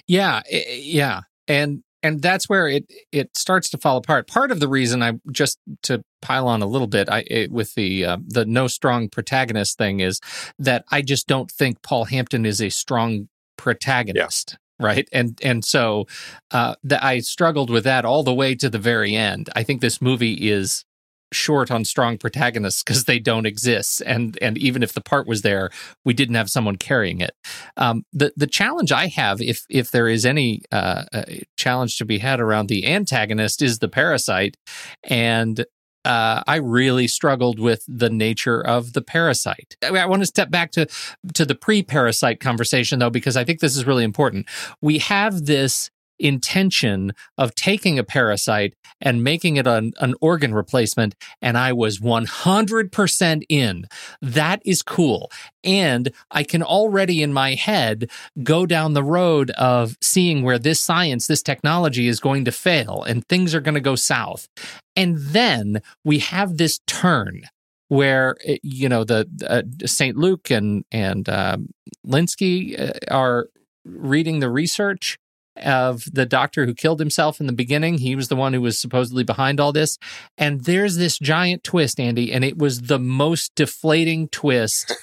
[0.07, 4.27] Yeah, i- i- yeah, and and that's where it it starts to fall apart.
[4.27, 7.75] Part of the reason I just to pile on a little bit, I it, with
[7.75, 10.21] the uh, the no strong protagonist thing is
[10.59, 14.57] that I just don't think Paul Hampton is a strong protagonist.
[14.81, 15.09] Right.
[15.13, 16.07] And and so
[16.51, 19.49] uh that I struggled with that all the way to the very end.
[19.55, 20.85] I think this movie is
[21.33, 24.03] short on strong protagonists because they don't exist.
[24.05, 25.71] And and even if the part was there,
[26.05, 27.33] we didn't have someone carrying it.
[27.77, 31.25] Um, the the challenge I have, if if there is any uh, uh,
[31.57, 34.57] challenge to be had around the antagonist, is the parasite,
[35.05, 35.65] and
[36.05, 39.77] uh, I really struggled with the nature of the parasite.
[39.83, 40.87] I, I want to step back to
[41.35, 44.49] to the pre-parasite conversation though, because I think this is really important.
[44.81, 51.15] We have this intention of taking a parasite and making it an, an organ replacement
[51.41, 53.87] and i was 100% in
[54.21, 55.31] that is cool
[55.65, 58.11] and I can already in my head
[58.43, 63.05] go down the road of seeing where this science, this technology is going to fail
[63.07, 64.49] and things are going to go south.
[64.97, 67.43] And then we have this turn
[67.89, 70.17] where eh, you know the uh, St.
[70.17, 71.69] Luke and and um,
[72.07, 73.49] Linsky uh, are
[73.85, 75.19] reading the research
[75.57, 77.99] of the doctor who killed himself in the beginning.
[77.99, 79.99] He was the one who was supposedly behind all this.
[80.39, 84.95] And there's this giant twist, Andy, and it was the most deflating twist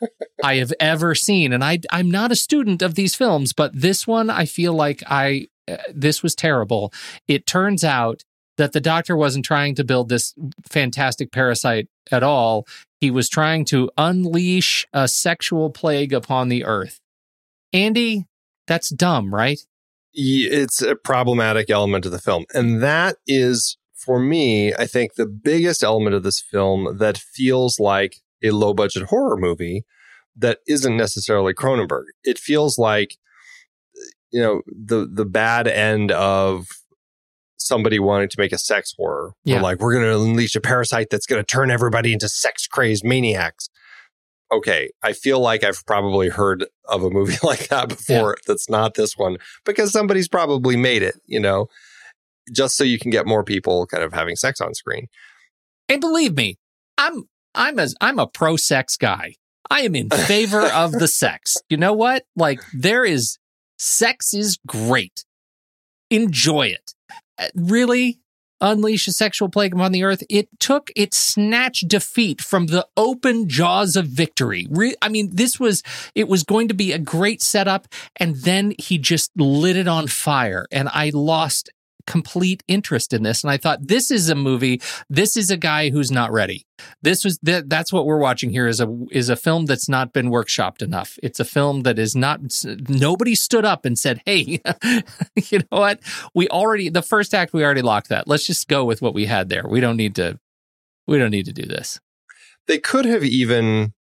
[0.44, 1.52] I have ever seen.
[1.52, 5.02] And I, I'm not a student of these films, but this one, I feel like
[5.06, 6.92] I, uh, this was terrible.
[7.26, 8.22] It turns out
[8.56, 12.66] that the doctor wasn't trying to build this fantastic parasite at all.
[13.00, 17.00] He was trying to unleash a sexual plague upon the earth.
[17.72, 18.24] Andy,
[18.66, 19.60] that's dumb, right?
[20.16, 22.46] It's a problematic element of the film.
[22.54, 27.78] And that is, for me, I think the biggest element of this film that feels
[27.78, 29.84] like a low budget horror movie
[30.36, 32.04] that isn't necessarily Cronenberg.
[32.24, 33.16] It feels like,
[34.30, 36.66] you know, the, the bad end of
[37.58, 39.32] somebody wanting to make a sex horror.
[39.44, 39.60] Yeah.
[39.60, 43.04] like, we're going to unleash a parasite that's going to turn everybody into sex crazed
[43.04, 43.68] maniacs.
[44.52, 48.94] Okay, I feel like I've probably heard of a movie like that before that's not
[48.94, 51.66] this one because somebody's probably made it, you know,
[52.52, 55.08] just so you can get more people kind of having sex on screen.
[55.88, 56.58] And believe me,
[56.98, 59.34] I'm I'm a I'm a pro sex guy.
[59.68, 61.56] I am in favor of the sex.
[61.68, 62.24] You know what?
[62.36, 63.38] Like there is
[63.78, 65.24] sex is great.
[66.10, 66.94] Enjoy it.
[67.38, 68.20] Uh, Really
[68.60, 70.22] unleash a sexual plague upon the earth.
[70.28, 74.66] It took it snatched defeat from the open jaws of victory.
[74.70, 75.82] Re- I mean, this was
[76.14, 80.06] it was going to be a great setup and then he just lit it on
[80.06, 81.70] fire and I lost
[82.06, 83.42] complete interest in this.
[83.42, 84.80] And I thought this is a movie.
[85.08, 86.66] This is a guy who's not ready.
[87.02, 90.12] This was that that's what we're watching here is a is a film that's not
[90.12, 91.18] been workshopped enough.
[91.22, 92.40] It's a film that is not
[92.88, 94.60] nobody stood up and said hey
[95.34, 96.00] you know what?
[96.34, 98.28] We already the first act we already locked that.
[98.28, 99.64] Let's just go with what we had there.
[99.66, 100.38] We don't need to
[101.06, 102.00] we don't need to do this.
[102.66, 103.92] They could have even,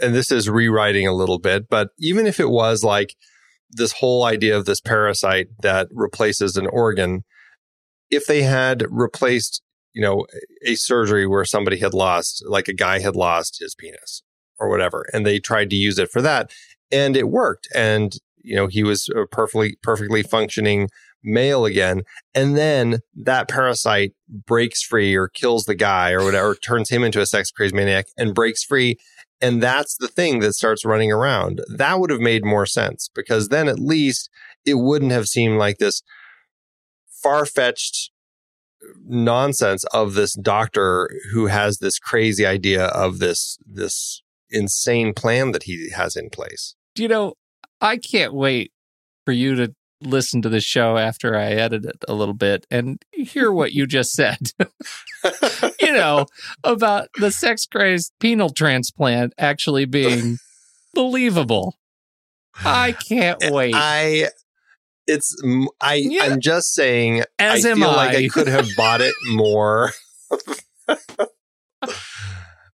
[0.00, 3.16] and this is rewriting a little bit, but even if it was like
[3.72, 7.24] this whole idea of this parasite that replaces an organ,
[8.10, 10.26] if they had replaced, you know,
[10.64, 14.22] a surgery where somebody had lost, like a guy had lost his penis
[14.58, 16.52] or whatever, and they tried to use it for that,
[16.90, 20.88] and it worked, and you know he was perfectly perfectly functioning
[21.22, 22.02] male again,
[22.34, 27.20] and then that parasite breaks free or kills the guy or whatever, turns him into
[27.20, 28.96] a sex crazed maniac and breaks free.
[29.42, 31.62] And that's the thing that starts running around.
[31.74, 34.28] That would have made more sense because then at least
[34.66, 36.02] it wouldn't have seemed like this
[37.22, 38.10] far fetched
[39.06, 45.64] nonsense of this doctor who has this crazy idea of this, this insane plan that
[45.64, 46.74] he has in place.
[46.96, 47.34] you know
[47.80, 48.72] i can't wait
[49.24, 53.02] for you to listen to the show after i edit it a little bit and
[53.12, 54.52] hear what you just said
[55.80, 56.26] you know,
[56.64, 60.38] about the sex crazed penal transplant actually being
[60.94, 61.76] believable.
[62.64, 63.74] I can't wait.
[63.76, 64.28] I
[65.06, 65.36] it's
[65.80, 66.24] I Yeah.
[66.24, 68.24] I'm just saying As I am feel like I.
[68.24, 69.92] I could have bought it more.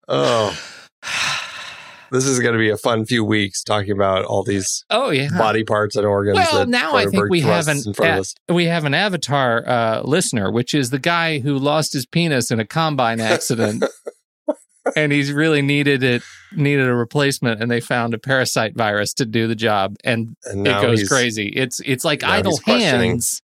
[0.07, 0.57] oh,
[2.15, 5.29] this is going to be a fun few weeks talking about all these oh yeah.
[5.37, 6.37] body parts and organs.
[6.37, 9.67] Well, now I think we have an in front of a- we have an Avatar
[9.67, 13.83] uh, listener, which is the guy who lost his penis in a combine accident,
[14.95, 16.23] and he's really needed it
[16.55, 20.67] needed a replacement, and they found a parasite virus to do the job, and And
[20.67, 21.49] it goes crazy.
[21.49, 23.41] It's it's like idle hands,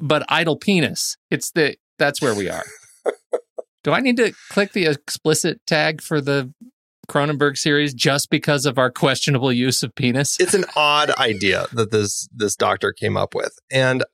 [0.00, 1.16] but idle penis.
[1.30, 2.64] It's the that's where we are.
[3.84, 6.52] Do I need to click the explicit tag for the
[7.08, 10.38] Cronenberg series just because of our questionable use of penis?
[10.40, 14.04] It's an odd idea that this this doctor came up with, and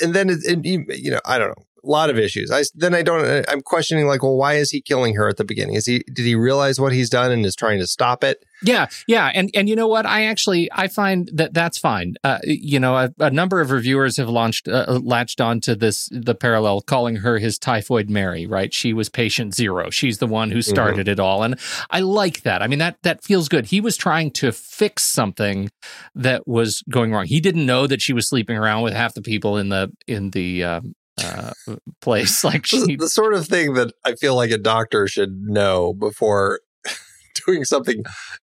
[0.00, 2.50] and then it, it, you know I don't know lot of issues.
[2.50, 5.44] I then I don't I'm questioning like well why is he killing her at the
[5.44, 5.74] beginning?
[5.74, 8.44] Is he did he realize what he's done and is trying to stop it?
[8.64, 10.06] Yeah, yeah, and and you know what?
[10.06, 12.14] I actually I find that that's fine.
[12.24, 16.34] Uh, you know, a, a number of reviewers have launched uh, latched onto this the
[16.34, 18.46] parallel, calling her his typhoid Mary.
[18.46, 18.72] Right?
[18.72, 19.90] She was patient zero.
[19.90, 21.58] She's the one who started it all, and
[21.90, 22.62] I like that.
[22.62, 23.66] I mean that that feels good.
[23.66, 25.70] He was trying to fix something
[26.14, 27.26] that was going wrong.
[27.26, 30.30] He didn't know that she was sleeping around with half the people in the in
[30.30, 30.64] the.
[30.64, 31.52] Um, uh,
[32.00, 35.92] place like she the sort of thing that I feel like a doctor should know
[35.94, 36.60] before
[37.46, 38.04] doing something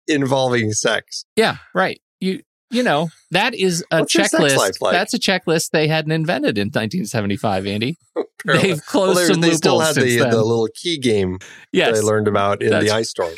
[0.06, 1.24] involving sex.
[1.36, 2.00] Yeah, right.
[2.20, 4.80] You you know that is a What's checklist.
[4.80, 4.92] like?
[4.92, 7.66] That's a checklist they hadn't invented in 1975.
[7.66, 8.70] Andy, Apparently.
[8.72, 10.30] they've closed Well, some they, still had the, then.
[10.30, 11.38] the little key game
[11.72, 13.34] yes, that I learned about in the ice storm.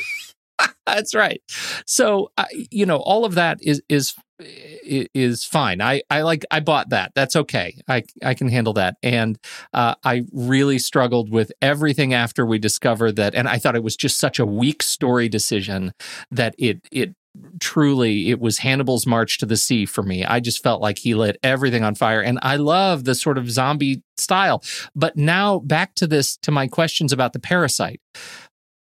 [0.85, 1.41] that's right.
[1.85, 5.81] So uh, you know all of that is is is fine.
[5.81, 7.11] I I like I bought that.
[7.15, 7.77] That's okay.
[7.87, 8.97] I I can handle that.
[9.01, 9.37] And
[9.73, 13.95] uh, I really struggled with everything after we discovered that, and I thought it was
[13.95, 15.93] just such a weak story decision
[16.31, 17.15] that it it
[17.59, 20.25] truly it was Hannibal's march to the sea for me.
[20.25, 23.49] I just felt like he lit everything on fire and I love the sort of
[23.49, 24.63] zombie style.
[24.95, 28.01] But now back to this to my questions about the parasite.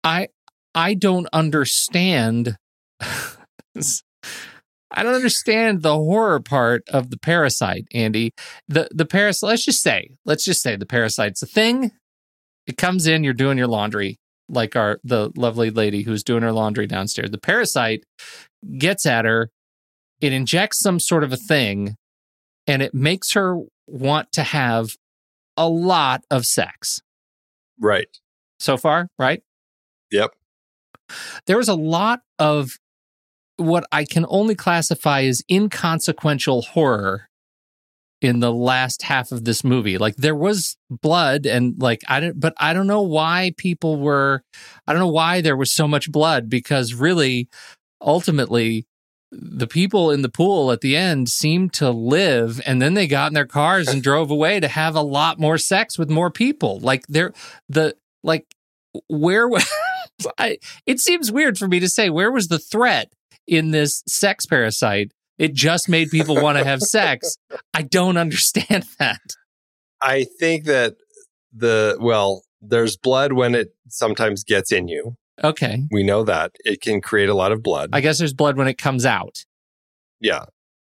[0.02, 0.28] I
[0.74, 2.56] I don't understand
[4.94, 8.32] I don't understand the horror part of the parasite, Andy.
[8.68, 11.92] The the parasite let's just say, let's just say the parasite's a thing.
[12.66, 16.52] It comes in, you're doing your laundry, like our the lovely lady who's doing her
[16.52, 17.30] laundry downstairs.
[17.30, 18.04] The parasite
[18.78, 19.50] gets at her,
[20.20, 21.96] it injects some sort of a thing,
[22.66, 24.96] and it makes her want to have
[25.56, 27.00] a lot of sex.
[27.78, 28.08] Right.
[28.58, 29.42] So far, right?
[30.10, 30.30] Yep.
[31.46, 32.78] there was a lot of
[33.56, 37.28] what I can only classify as inconsequential horror
[38.20, 39.98] in the last half of this movie.
[39.98, 44.42] Like there was blood and like I don't but I don't know why people were
[44.86, 47.48] I don't know why there was so much blood because really
[48.00, 48.86] ultimately
[49.30, 53.28] the people in the pool at the end seemed to live and then they got
[53.28, 56.80] in their cars and drove away to have a lot more sex with more people.
[56.80, 57.32] Like there
[57.68, 58.46] the like
[59.08, 59.70] where was
[60.38, 63.12] I, it seems weird for me to say where was the threat
[63.46, 67.36] in this sex parasite it just made people want to have sex
[67.74, 69.20] i don't understand that
[70.00, 70.96] I think that
[71.52, 75.16] the well, there's blood when it sometimes gets in you.
[75.42, 77.90] okay We know that it can create a lot of blood.
[77.92, 79.44] i guess there's blood when it comes out
[80.20, 80.44] yeah.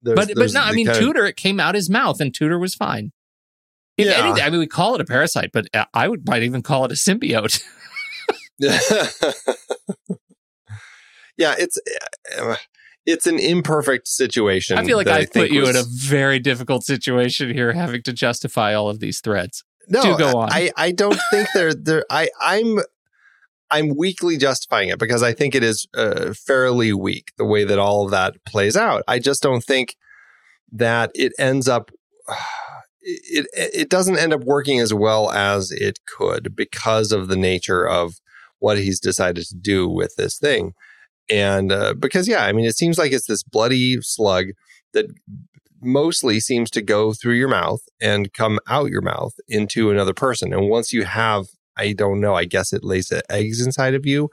[0.03, 2.35] There's- but but no i mean kind of- tudor it came out his mouth and
[2.35, 3.13] tudor was fine
[3.99, 4.25] if Yeah.
[4.25, 6.85] anything i mean we call it a parasite but uh, i would might even call
[6.87, 7.63] it a symbiote
[11.37, 11.79] yeah, it's
[12.39, 12.57] uh,
[13.05, 14.79] it's an imperfect situation.
[14.79, 18.75] i feel like i've put you in a very difficult situation here having to justify
[18.75, 20.03] all of these threats no.
[20.03, 20.51] do go on.
[20.53, 22.05] I I don't think they're there.
[22.11, 22.79] I I'm
[23.71, 27.79] I'm weakly justifying it because I think it is uh, fairly weak the way that
[27.79, 29.03] all of that plays out.
[29.09, 29.97] I just don't think
[30.73, 31.91] that it ends up.
[33.05, 37.85] It it doesn't end up working as well as it could because of the nature
[37.85, 38.21] of
[38.61, 40.75] what he's decided to do with this thing,
[41.33, 44.49] and uh, because yeah, I mean, it seems like it's this bloody slug
[44.93, 45.07] that
[45.81, 50.53] mostly seems to go through your mouth and come out your mouth into another person.
[50.53, 54.05] And once you have, I don't know, I guess it lays the eggs inside of
[54.05, 54.29] you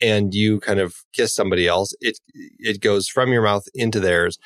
[0.00, 2.18] and you kind of kiss somebody else, it
[2.58, 4.36] it goes from your mouth into theirs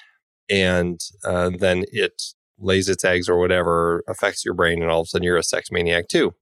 [0.50, 2.22] and uh, then it
[2.59, 5.42] lays its eggs or whatever affects your brain and all of a sudden you're a
[5.42, 6.34] sex maniac too.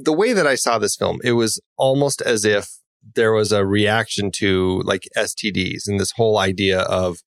[0.00, 2.79] The way that I saw this film, it was almost as if
[3.14, 7.18] there was a reaction to like STDs and this whole idea of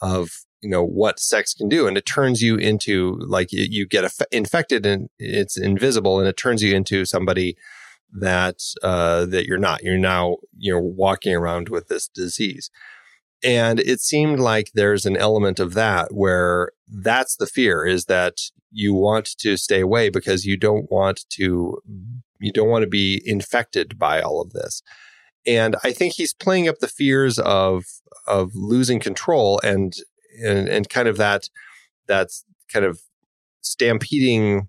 [0.00, 1.86] of you know what sex can do.
[1.86, 6.62] And it turns you into like you, get infected and it's invisible and it turns
[6.62, 7.56] you into somebody
[8.12, 9.82] that uh that you're not.
[9.82, 12.70] You're now you're walking around with this disease.
[13.44, 18.38] And it seemed like there's an element of that where that's the fear is that
[18.72, 21.80] you want to stay away because you don't want to
[22.40, 24.82] you don't want to be infected by all of this.
[25.48, 27.84] And I think he's playing up the fears of
[28.26, 29.94] of losing control and
[30.44, 31.48] and, and kind of that
[32.06, 33.00] that's kind of
[33.62, 34.68] stampeding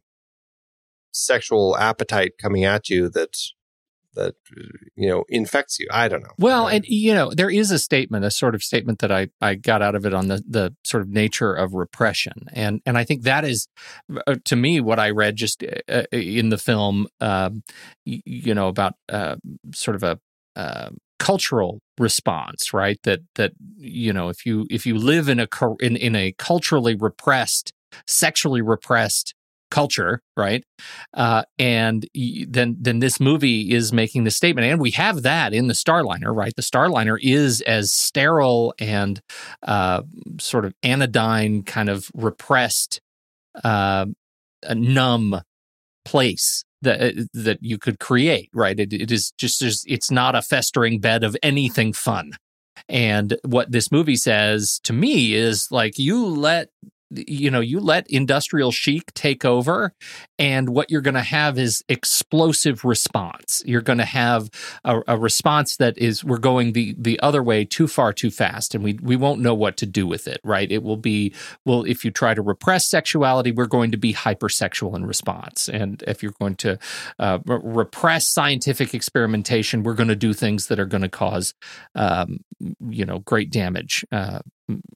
[1.12, 3.36] sexual appetite coming at you that
[4.16, 4.36] that
[4.96, 5.88] you know infects you.
[5.92, 6.32] I don't know.
[6.38, 9.56] Well and you know there is a statement a sort of statement that i i
[9.56, 12.48] got out of it on the the sort of nature of repression.
[12.54, 13.68] And and i think that is
[14.28, 17.64] uh, to me what i read just uh, uh in the film um,
[18.06, 19.36] you, you, know about uh,
[19.74, 20.20] sort of a
[20.56, 20.90] uh,
[21.20, 25.48] cultural response right that that you know if you if you live in a
[25.80, 27.74] in in a culturally repressed
[28.08, 29.34] sexually repressed
[29.70, 30.64] culture, right?
[31.14, 32.08] Uh, and
[32.48, 36.36] then then this movie is making the statement, and we have that in the Starliner,
[36.36, 36.56] right?
[36.56, 39.22] The Starliner is as sterile and
[39.64, 40.04] uh,
[40.40, 43.02] sort of anodyne, kind of repressed,
[43.64, 44.06] uh,
[44.74, 45.42] numb
[46.06, 48.80] place that uh, that you could create, right?
[48.80, 52.34] It, it is just it's not a festering bed of anything fun.
[52.88, 56.70] And what this movie says to me is like, you let
[57.12, 59.94] you know you let industrial chic take over
[60.38, 63.64] and what you're going to have is explosive response.
[63.66, 64.50] You're going to have
[64.86, 68.74] a, a, response that is we're going the the other way too far too fast
[68.74, 70.72] and we we won't know what to do with it right?
[70.72, 71.34] It will be
[71.66, 75.68] well if you try to repress sexuality we're going to be hypersexual in response.
[75.68, 76.78] And if you're going to
[77.18, 81.54] uh, repress scientific experimentation we're going to do things that are going to cause
[81.96, 82.40] um,
[82.88, 84.40] you know great damage uh,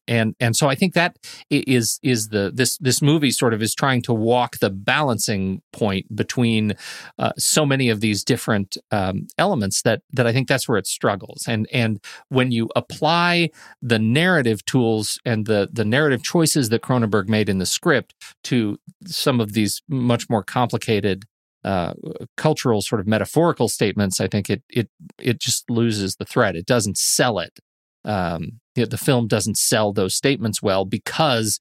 [0.07, 1.17] and and so I think that
[1.49, 6.15] is is the this this movie sort of is trying to walk the balancing point
[6.15, 6.76] between
[7.17, 10.88] uh, so many of these different um, elements that that I think that's where it
[10.88, 11.99] struggles and and
[12.30, 13.49] when you apply
[13.82, 18.13] the narrative tools and the the narrative choices that Cronenberg made in the script
[18.45, 21.26] to some of these much more complicated
[21.63, 21.93] uh,
[22.36, 26.55] cultural sort of metaphorical statements, I think it it it just loses the thread.
[26.55, 27.57] It doesn't sell it
[28.03, 31.59] um, you know, the film doesn't sell those statements well because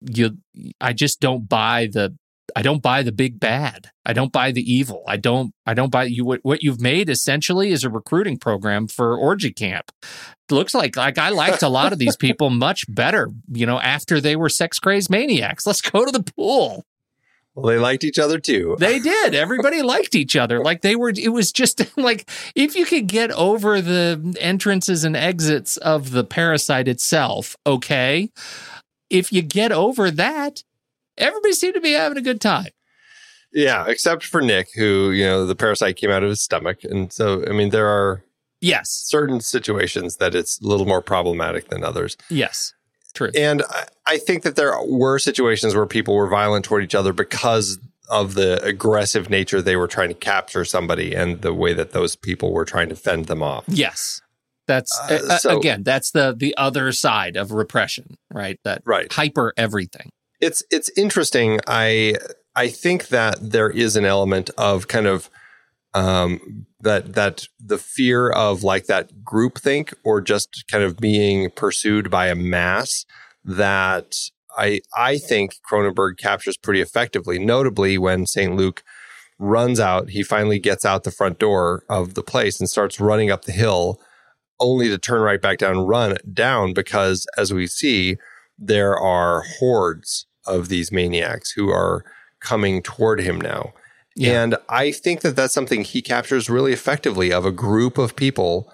[0.00, 0.38] you
[0.80, 2.16] I just don't buy the
[2.54, 3.90] I don't buy the big bad.
[4.04, 5.02] I don't buy the evil.
[5.08, 8.86] I don't I don't buy you what, what you've made essentially is a recruiting program
[8.86, 9.90] for orgy camp.
[10.02, 13.80] It looks like like I liked a lot of these people much better, you know,
[13.80, 15.66] after they were sex crazed maniacs.
[15.66, 16.84] Let's go to the pool.
[17.54, 18.76] Well, they liked each other too.
[18.80, 19.34] They did.
[19.34, 20.60] Everybody liked each other.
[20.62, 25.16] Like they were, it was just like if you could get over the entrances and
[25.16, 28.30] exits of the parasite itself, okay.
[29.10, 30.64] If you get over that,
[31.16, 32.70] everybody seemed to be having a good time.
[33.52, 36.82] Yeah, except for Nick, who, you know, the parasite came out of his stomach.
[36.82, 38.24] And so, I mean, there are
[38.60, 42.16] yes certain situations that it's a little more problematic than others.
[42.28, 42.74] Yes.
[43.14, 43.30] True.
[43.34, 43.62] And
[44.06, 47.78] I think that there were situations where people were violent toward each other because
[48.10, 52.16] of the aggressive nature they were trying to capture somebody and the way that those
[52.16, 53.64] people were trying to fend them off.
[53.68, 54.20] Yes.
[54.66, 58.58] That's uh, so, again, that's the the other side of repression, right?
[58.64, 59.12] That right.
[59.12, 60.10] hyper everything.
[60.40, 61.60] It's it's interesting.
[61.66, 62.14] I
[62.56, 65.28] I think that there is an element of kind of
[65.94, 72.10] um, that that the fear of like that groupthink or just kind of being pursued
[72.10, 73.06] by a mass
[73.44, 74.16] that
[74.56, 77.38] I I think Cronenberg captures pretty effectively.
[77.38, 78.82] Notably, when Saint Luke
[79.38, 83.30] runs out, he finally gets out the front door of the place and starts running
[83.30, 84.00] up the hill,
[84.60, 88.16] only to turn right back down and run down because, as we see,
[88.58, 92.04] there are hordes of these maniacs who are
[92.40, 93.72] coming toward him now.
[94.16, 94.42] Yeah.
[94.42, 98.72] And I think that that's something he captures really effectively of a group of people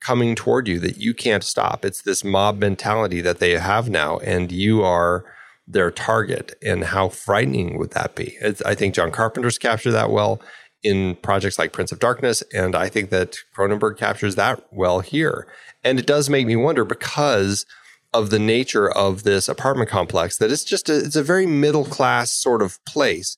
[0.00, 1.84] coming toward you that you can't stop.
[1.84, 5.24] It's this mob mentality that they have now, and you are
[5.66, 6.54] their target.
[6.62, 8.36] And how frightening would that be?
[8.40, 10.40] It's, I think John Carpenter's captured that well
[10.82, 15.46] in projects like Prince of Darkness, and I think that Cronenberg captures that well here.
[15.84, 17.64] And it does make me wonder because
[18.12, 21.84] of the nature of this apartment complex that it's just a, it's a very middle
[21.84, 23.36] class sort of place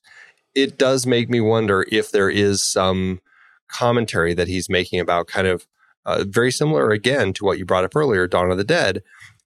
[0.55, 3.19] it does make me wonder if there is some
[3.67, 5.67] commentary that he's making about kind of
[6.05, 9.03] uh, very similar again to what you brought up earlier, Dawn of the Dead,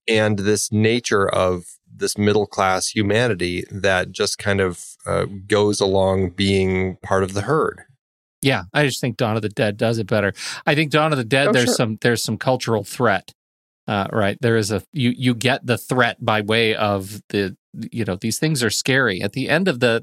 [0.08, 6.32] and this nature of this middle class humanity that just kind of uh, goes along
[6.32, 7.82] being part of the herd.
[8.42, 10.34] Yeah, I just think Dawn of the Dead does it better.
[10.66, 11.76] I think Dawn of the Dead, oh, there's sure.
[11.76, 13.34] some there's some cultural threat.
[13.88, 17.58] Uh, right there is a you you get the threat by way of the
[17.92, 20.02] you know these things are scary at the end of the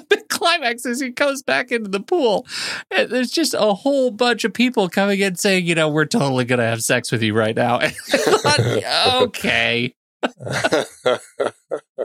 [0.38, 2.46] climax is he comes back into the pool
[2.90, 6.44] and there's just a whole bunch of people coming in saying, you know, we're totally
[6.44, 7.78] going to have sex with you right now.
[7.78, 8.60] And I thought,
[9.22, 9.94] okay.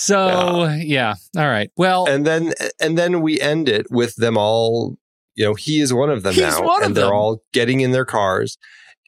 [0.00, 0.76] So yeah.
[0.76, 1.14] yeah.
[1.36, 1.70] all right.
[1.76, 4.96] Well, and then and then we end it with them all.
[5.34, 8.56] You know, he is one of them now, and they're all getting in their cars,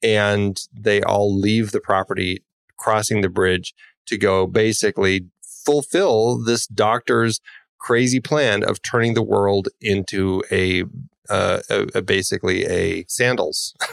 [0.02, 2.44] and they all leave the property,
[2.76, 3.74] crossing the bridge
[4.06, 5.26] to go basically
[5.64, 7.40] fulfill this doctor's
[7.78, 10.84] crazy plan of turning the world into a,
[11.28, 13.74] uh, a, a basically a sandals.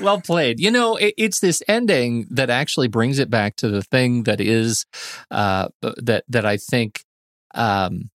[0.00, 0.60] well played.
[0.60, 4.40] You know, it, it's this ending that actually brings it back to the thing that
[4.40, 4.86] is
[5.30, 7.04] uh, that that I think
[7.54, 8.10] um,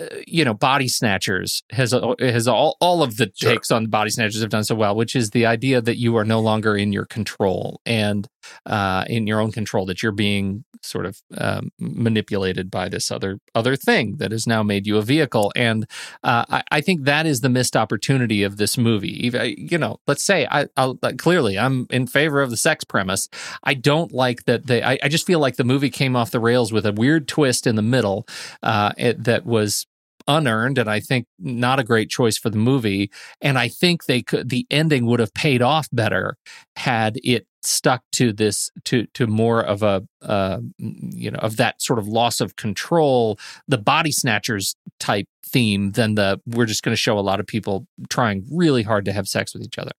[0.00, 3.52] uh, you know, Body Snatchers has uh, has all all of the sure.
[3.52, 6.24] takes on Body Snatchers have done so well, which is the idea that you are
[6.24, 8.28] no longer in your control and
[8.66, 13.38] uh, in your own control, that you're being sort of um, manipulated by this other
[13.54, 15.52] other thing that has now made you a vehicle.
[15.56, 15.86] And
[16.22, 19.30] uh, I, I, think that is the missed opportunity of this movie.
[19.56, 23.28] You know, let's say I I'll, clearly I'm in favor of the sex premise.
[23.62, 24.82] I don't like that they.
[24.82, 27.66] I, I, just feel like the movie came off the rails with a weird twist
[27.66, 28.26] in the middle
[28.62, 29.86] uh, it, that was
[30.26, 33.10] unearned and I think not a great choice for the movie.
[33.40, 36.36] And I think they could the ending would have paid off better
[36.76, 41.80] had it stuck to this to to more of a uh, you know of that
[41.80, 46.92] sort of loss of control, the body snatchers type theme than the we're just going
[46.92, 49.92] to show a lot of people trying really hard to have sex with each other.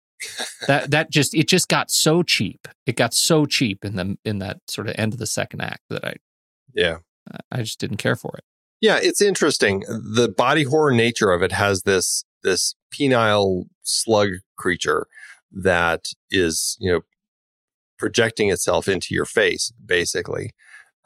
[0.68, 2.68] that that just it just got so cheap.
[2.86, 5.82] It got so cheap in the in that sort of end of the second act
[5.90, 6.14] that I
[6.74, 6.98] yeah
[7.50, 8.44] I just didn't care for it.
[8.84, 9.82] Yeah, it's interesting.
[9.88, 15.06] The body horror nature of it has this this penile slug creature
[15.52, 17.00] that is, you know,
[17.98, 20.50] projecting itself into your face, basically,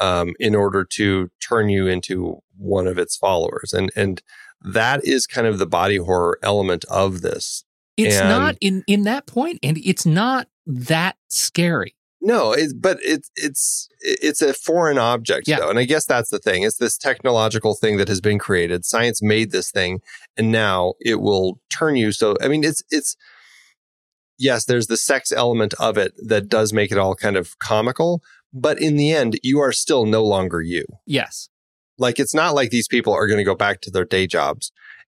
[0.00, 3.72] um, in order to turn you into one of its followers.
[3.72, 4.20] And and
[4.60, 7.62] that is kind of the body horror element of this.
[7.96, 11.94] It's and not in in that point, and it's not that scary.
[12.20, 15.60] No, it, but it's it's it's a foreign object yeah.
[15.60, 16.62] though, and I guess that's the thing.
[16.62, 18.84] It's this technological thing that has been created.
[18.84, 20.00] Science made this thing,
[20.36, 22.10] and now it will turn you.
[22.10, 23.16] So I mean, it's it's
[24.36, 28.20] yes, there's the sex element of it that does make it all kind of comical,
[28.52, 30.84] but in the end, you are still no longer you.
[31.06, 31.48] Yes,
[31.98, 34.72] like it's not like these people are going to go back to their day jobs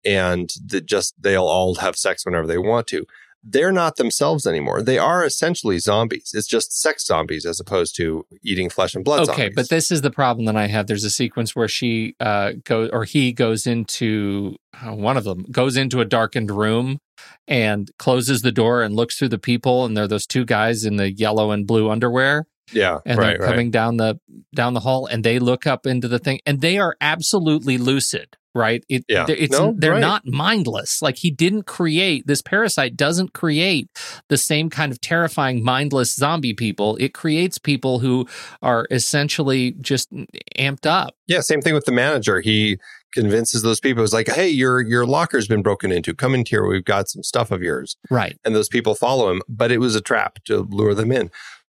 [0.05, 0.51] and
[0.85, 3.05] just they'll all have sex whenever they want to
[3.43, 4.81] they're not themselves anymore.
[4.81, 6.31] They are essentially zombies.
[6.33, 9.21] It's just sex zombies as opposed to eating flesh and blood.
[9.21, 9.55] Okay, zombies.
[9.55, 10.87] but this is the problem that I have.
[10.87, 15.45] There's a sequence where she uh, goes or he goes into uh, one of them
[15.51, 16.99] goes into a darkened room
[17.47, 20.85] and closes the door and looks through the people, and there are those two guys
[20.85, 22.45] in the yellow and blue underwear.
[22.71, 23.71] Yeah, and right, they're coming right.
[23.73, 24.19] down the
[24.53, 28.37] down the hall, and they look up into the thing, and they are absolutely lucid
[28.53, 28.83] right?
[28.89, 29.25] It, yeah.
[29.27, 30.01] It's, no, they're right.
[30.01, 31.01] not mindless.
[31.01, 33.89] Like he didn't create this parasite doesn't create
[34.27, 36.97] the same kind of terrifying mindless zombie people.
[36.97, 38.27] It creates people who
[38.61, 40.11] are essentially just
[40.57, 41.15] amped up.
[41.27, 42.41] Yeah, same thing with the manager.
[42.41, 42.77] He
[43.13, 46.13] convinces those people it's like, "Hey, your your locker's been broken into.
[46.13, 46.65] Come in here.
[46.65, 48.37] We've got some stuff of yours." Right.
[48.43, 51.31] And those people follow him, but it was a trap to lure them in.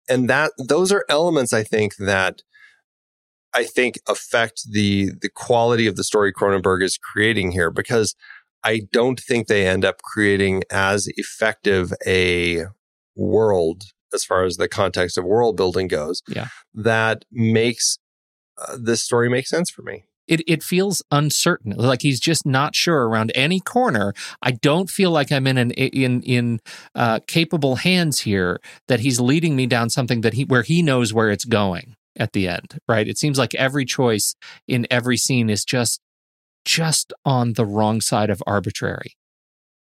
[0.07, 2.41] And that those are elements I think that
[3.55, 8.13] I think affect the the quality of the story Cronenberg is creating here because
[8.63, 12.65] I don't think they end up creating as effective a
[13.15, 13.83] world
[14.13, 16.21] as far as the context of world building goes.
[16.27, 16.47] Yeah.
[16.73, 17.97] That makes
[18.57, 20.03] uh, this story make sense for me.
[20.27, 24.15] It, it feels uncertain, like he's just not sure around any corner.
[24.41, 26.59] I don't feel like I'm in an in in
[26.95, 28.59] uh, capable hands here.
[28.87, 32.33] That he's leading me down something that he where he knows where it's going at
[32.33, 33.07] the end, right?
[33.07, 34.35] It seems like every choice
[34.67, 36.01] in every scene is just
[36.63, 39.17] just on the wrong side of arbitrary.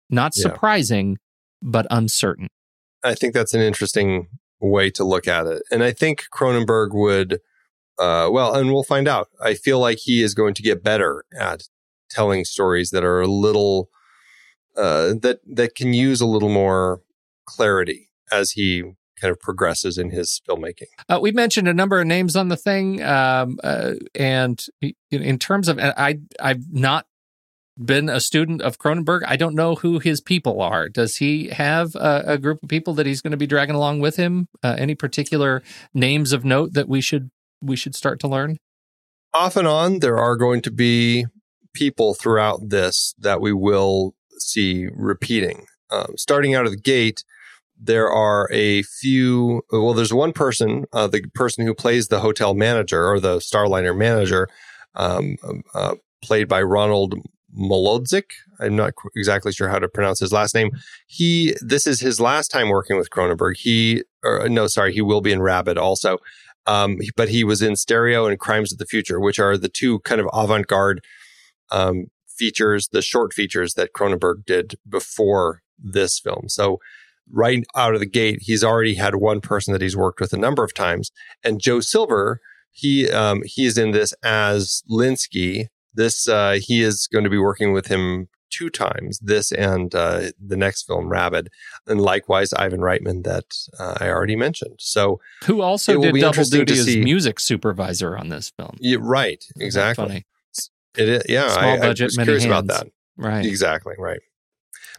[0.09, 0.43] Not yeah.
[0.43, 1.17] surprising,
[1.61, 2.47] but uncertain.
[3.03, 4.27] I think that's an interesting
[4.59, 5.63] way to look at it.
[5.71, 7.39] And I think Cronenberg would
[7.99, 9.27] uh, well, and we'll find out.
[9.43, 11.63] I feel like he is going to get better at
[12.09, 13.89] telling stories that are a little
[14.77, 17.01] uh, that that can use a little more
[17.45, 18.83] clarity as he
[19.19, 20.87] kind of progresses in his filmmaking.
[21.07, 24.63] Uh, we mentioned a number of names on the thing, um, uh, and
[25.11, 27.05] in terms of, I I've not
[27.83, 29.21] been a student of Cronenberg.
[29.25, 30.89] I don't know who his people are.
[30.89, 34.01] Does he have a, a group of people that he's going to be dragging along
[34.01, 34.47] with him?
[34.61, 35.63] Uh, any particular
[35.93, 38.57] names of note that we should we should start to learn?
[39.33, 41.25] Off and on, there are going to be
[41.73, 45.65] people throughout this that we will see repeating.
[45.91, 47.23] Um, starting out of the gate,
[47.79, 49.61] there are a few.
[49.71, 53.97] Well, there's one person, uh, the person who plays the hotel manager or the Starliner
[53.97, 54.47] manager,
[54.95, 55.37] um,
[55.73, 57.15] uh, played by Ronald
[57.57, 58.31] Molodzik.
[58.59, 60.71] I'm not exactly sure how to pronounce his last name.
[61.07, 63.57] He, this is his last time working with Cronenberg.
[63.57, 66.17] He, or no, sorry, he will be in Rabid also.
[66.67, 69.99] Um, but he was in Stereo and Crimes of the Future, which are the two
[69.99, 71.01] kind of avant garde
[71.71, 76.45] um, features, the short features that Cronenberg did before this film.
[76.47, 76.79] So,
[77.31, 80.37] right out of the gate, he's already had one person that he's worked with a
[80.37, 81.11] number of times.
[81.43, 82.39] And Joe Silver,
[82.71, 85.67] he um, he is in this as Linsky.
[85.93, 89.19] This uh, he is going to be working with him two times.
[89.19, 91.49] This and uh, the next film, Rabid,
[91.87, 93.45] and likewise Ivan Reitman that
[93.79, 94.75] uh, I already mentioned.
[94.79, 98.77] So Who also did double duty as music supervisor on this film.
[98.79, 100.05] yeah, right, exactly.
[100.05, 100.25] Funny.
[100.97, 102.79] It is, yeah, Small I, I budget, was many curious about hands.
[102.79, 102.87] that.
[103.17, 103.45] Right.
[103.45, 104.21] Exactly, right.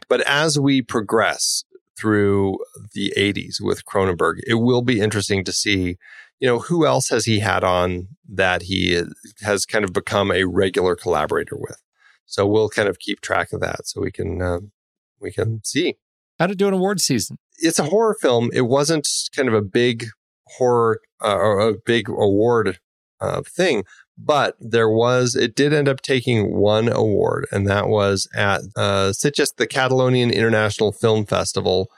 [0.08, 1.64] But as we progress
[2.00, 2.58] through
[2.94, 5.96] the 80s with Cronenberg, it will be interesting to see,
[6.38, 9.02] you know, who else has he had on that he
[9.42, 11.80] has kind of become a regular collaborator with.
[12.26, 14.60] So we'll kind of keep track of that so we can uh,
[15.20, 15.96] we can see.
[16.38, 17.38] How to do an award season.
[17.58, 18.50] It's a horror film.
[18.54, 20.06] It wasn't kind of a big
[20.56, 22.78] horror uh, or a big award
[23.20, 23.84] uh, thing,
[24.24, 29.10] but there was it did end up taking one award and that was at uh
[29.10, 31.88] Sitges the Catalonian International Film Festival.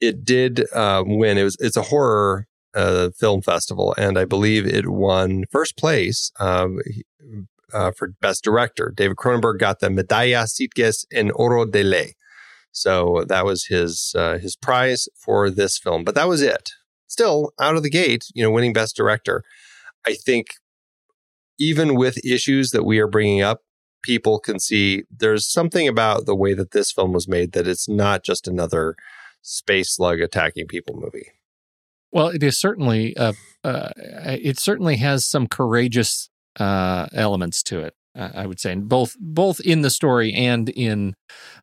[0.00, 1.38] It did uh, win.
[1.38, 6.30] It was it's a horror uh, film festival and I believe it won first place
[6.38, 6.78] um,
[7.72, 8.92] uh, for best director.
[8.94, 12.14] David Cronenberg got the Medalla Sitges en Oro de Ley.
[12.70, 16.04] So that was his uh, his prize for this film.
[16.04, 16.70] But that was it.
[17.08, 19.42] Still out of the gate you know winning best director
[20.06, 20.46] I think
[21.58, 23.62] even with issues that we are bringing up,
[24.02, 27.88] people can see there's something about the way that this film was made that it's
[27.88, 28.96] not just another
[29.42, 31.32] space slug attacking people movie.
[32.10, 33.34] Well, it is certainly uh,
[33.64, 37.94] uh, it certainly has some courageous uh, elements to it.
[38.14, 41.14] I would say, both both in the story and in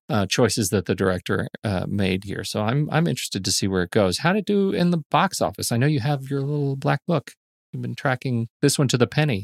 [0.08, 2.46] uh, choices that the director uh, made here.
[2.46, 4.20] So I'm I'm interested to see where it goes.
[4.20, 5.74] How did it do in the box office?
[5.74, 7.32] I know you have your little black book.
[7.74, 9.44] You've been tracking this one to the penny.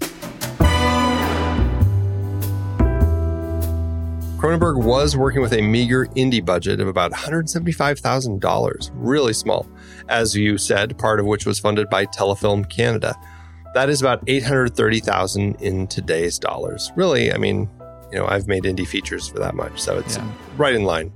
[4.41, 9.67] Cronenberg was working with a meager indie budget of about $175,000, really small,
[10.09, 13.15] as you said, part of which was funded by Telefilm Canada.
[13.75, 16.91] That is about 830,000 in today's dollars.
[16.95, 17.69] Really, I mean,
[18.11, 20.27] you know, I've made indie features for that much, so it's Yeah.
[20.57, 21.11] right in line.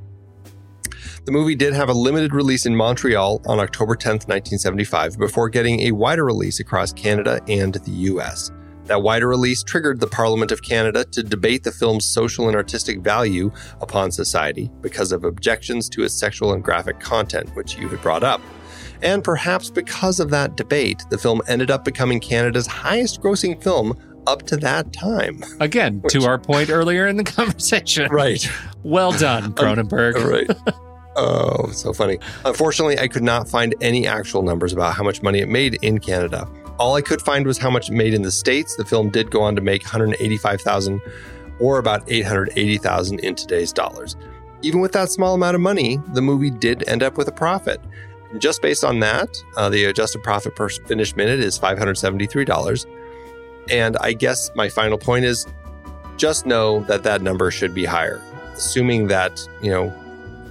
[1.25, 5.79] The movie did have a limited release in Montreal on October 10th, 1975, before getting
[5.79, 8.51] a wider release across Canada and the US.
[8.85, 12.99] That wider release triggered the Parliament of Canada to debate the film's social and artistic
[13.01, 18.01] value upon society because of objections to its sexual and graphic content, which you had
[18.01, 18.41] brought up.
[19.01, 23.97] And perhaps because of that debate, the film ended up becoming Canada's highest grossing film
[24.27, 25.43] up to that time.
[25.59, 28.11] Again, Which- to our point earlier in the conversation.
[28.11, 28.47] Right.
[28.83, 30.15] Well done, um, Cronenberg.
[30.23, 30.75] right.
[31.17, 32.19] Oh, so funny.
[32.43, 35.99] Unfortunately, I could not find any actual numbers about how much money it made in
[35.99, 36.45] Canada.
[36.77, 38.75] All I could find was how much it made in the States.
[38.75, 41.01] The film did go on to make 185,000
[41.59, 44.17] or about 880,000 in today's dollars.
[44.61, 47.79] Even with that small amount of money, the movie did end up with a profit.
[48.39, 52.85] Just based on that, uh, the adjusted profit per finished minute is $573.
[53.69, 55.45] And I guess my final point is
[56.17, 58.21] just know that that number should be higher.
[58.53, 59.93] Assuming that, you know,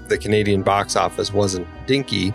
[0.09, 2.33] the Canadian box office wasn't dinky,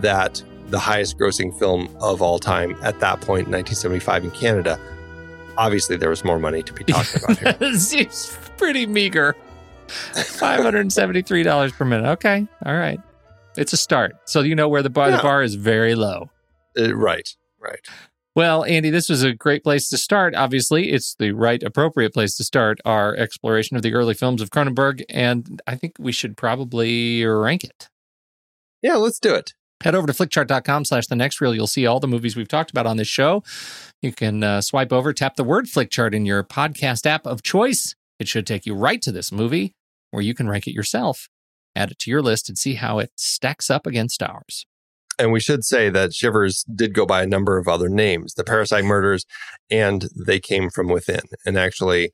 [0.00, 4.78] that the highest grossing film of all time at that point in 1975 in Canada,
[5.56, 7.74] obviously there was more money to be talked about here.
[7.78, 9.34] Seems pretty meager.
[9.88, 12.08] $573 per minute.
[12.10, 12.46] Okay.
[12.64, 13.00] All right.
[13.56, 14.16] It's a start.
[14.26, 16.30] So you know where the bar, the bar is very low.
[16.78, 17.80] Uh, right, right.
[18.34, 20.36] Well, Andy, this was a great place to start.
[20.36, 24.50] Obviously, it's the right, appropriate place to start our exploration of the early films of
[24.50, 25.02] Cronenberg.
[25.08, 27.88] And I think we should probably rank it.
[28.80, 29.54] Yeah, let's do it.
[29.82, 31.54] Head over to flickchart.com slash the next reel.
[31.54, 33.44] You'll see all the movies we've talked about on this show.
[34.02, 37.94] You can uh, swipe over, tap the word flickchart in your podcast app of choice.
[38.18, 39.74] It should take you right to this movie
[40.10, 41.28] where you can rank it yourself,
[41.76, 44.66] add it to your list, and see how it stacks up against ours.
[45.18, 48.44] And we should say that Shivers did go by a number of other names, the
[48.44, 49.26] Parasite Murders,
[49.70, 51.22] and They Came From Within.
[51.44, 52.12] And actually,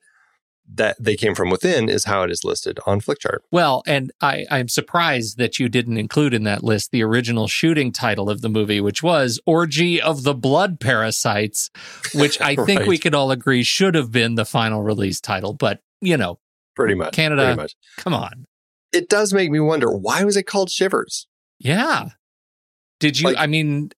[0.73, 3.39] that They Came From Within is how it is listed on Flickchart.
[3.51, 7.91] Well, and I, I'm surprised that you didn't include in that list the original shooting
[7.91, 11.69] title of the movie, which was Orgy of the Blood Parasites,
[12.13, 15.53] which I think we could all agree should have been the final release title.
[15.53, 16.39] But, you know,
[16.75, 17.13] Pretty much.
[17.13, 17.43] Canada.
[17.43, 17.75] Pretty much.
[17.97, 18.47] come on.
[18.91, 21.27] It does make me wonder why was it called Shivers?
[21.59, 22.09] Yeah.
[22.99, 23.27] Did you?
[23.29, 23.91] Like- I mean,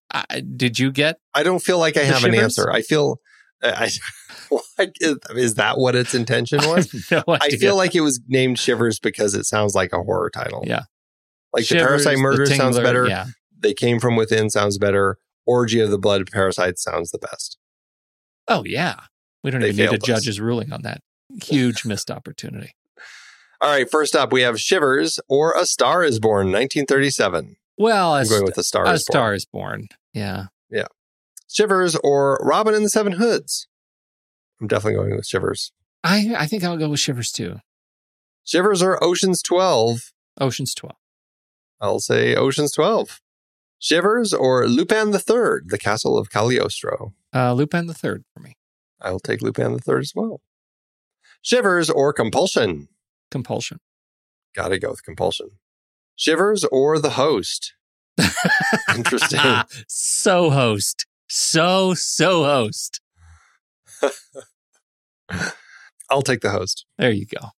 [0.56, 1.20] did you get?
[1.34, 2.72] I don't feel like I have an answer.
[2.72, 3.20] I feel.
[3.64, 3.90] I,
[5.00, 6.94] is, is that what its intention was?
[7.12, 10.64] no I feel like it was named Shivers because it sounds like a horror title.
[10.66, 10.84] Yeah.
[11.54, 13.08] Like Shivers, the Parasite Murder the sounds better.
[13.08, 13.26] Yeah.
[13.60, 15.18] They Came From Within sounds better.
[15.46, 17.58] Orgy of the Blood Parasite sounds the best.
[18.48, 18.96] Oh yeah.
[19.44, 20.04] We don't They even need a us.
[20.04, 21.02] judge's ruling on that.
[21.44, 22.76] Huge missed opportunity.
[23.62, 27.56] All right, first up, we have Shivers or A Star is Born, 1937.
[27.78, 29.14] Well, a, I'm going with A Star a is Born.
[29.14, 29.88] star is born.
[30.14, 30.46] Yeah.
[31.62, 33.68] Shivers or Robin and the Seven Hoods.
[34.62, 35.72] I'm definitely going with Shivers.
[36.04, 37.62] I I think I'll go with Shivers too.
[38.44, 40.14] Shivers or Ocean's 12.
[40.40, 40.98] Ocean's Twelve.
[41.82, 43.22] I'll say Ocean's 12.
[43.80, 47.16] Shivers or Lupin the Third, The Castle of Cagliostro.
[47.34, 48.56] Uh, Lupin the Third for me.
[49.02, 50.42] I'll take Lupin the Third as well.
[51.42, 52.88] Shivers or Compulsion.
[53.32, 53.80] Compulsion.
[54.56, 55.50] Gotta go with Compulsion.
[56.16, 57.74] Shivers or The Host.
[58.96, 59.40] Interesting.
[59.88, 61.07] so host.
[61.28, 63.02] So so host.
[66.10, 66.86] I'll take The Host.
[66.98, 67.50] There you go.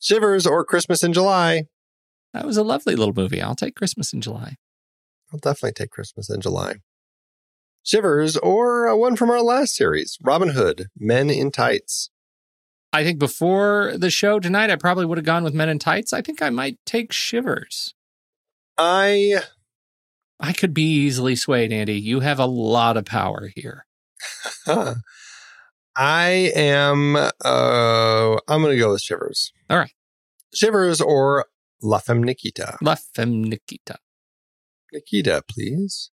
[0.00, 1.64] Shivers or Christmas in July.
[2.34, 3.40] That was a lovely little movie.
[3.40, 4.56] I'll take Christmas in July.
[5.32, 6.76] I'll definitely take Christmas in July.
[7.82, 12.10] Shivers or uh, one from our last series, Robin Hood, Men in Tights.
[12.92, 16.12] I think before the show tonight, I probably would have gone with Men in Tights.
[16.12, 17.94] I think I might take Shivers.
[18.76, 19.42] I
[20.40, 22.00] I could be easily swayed, Andy.
[22.00, 23.86] You have a lot of power here.
[25.96, 27.16] I am.
[27.16, 29.52] Uh, I'm going to go with Shivers.
[29.68, 29.92] All right.
[30.54, 31.46] Shivers or
[31.82, 32.78] La Femme Nikita.
[32.80, 33.98] La Femme Nikita.
[34.92, 36.10] Nikita, please.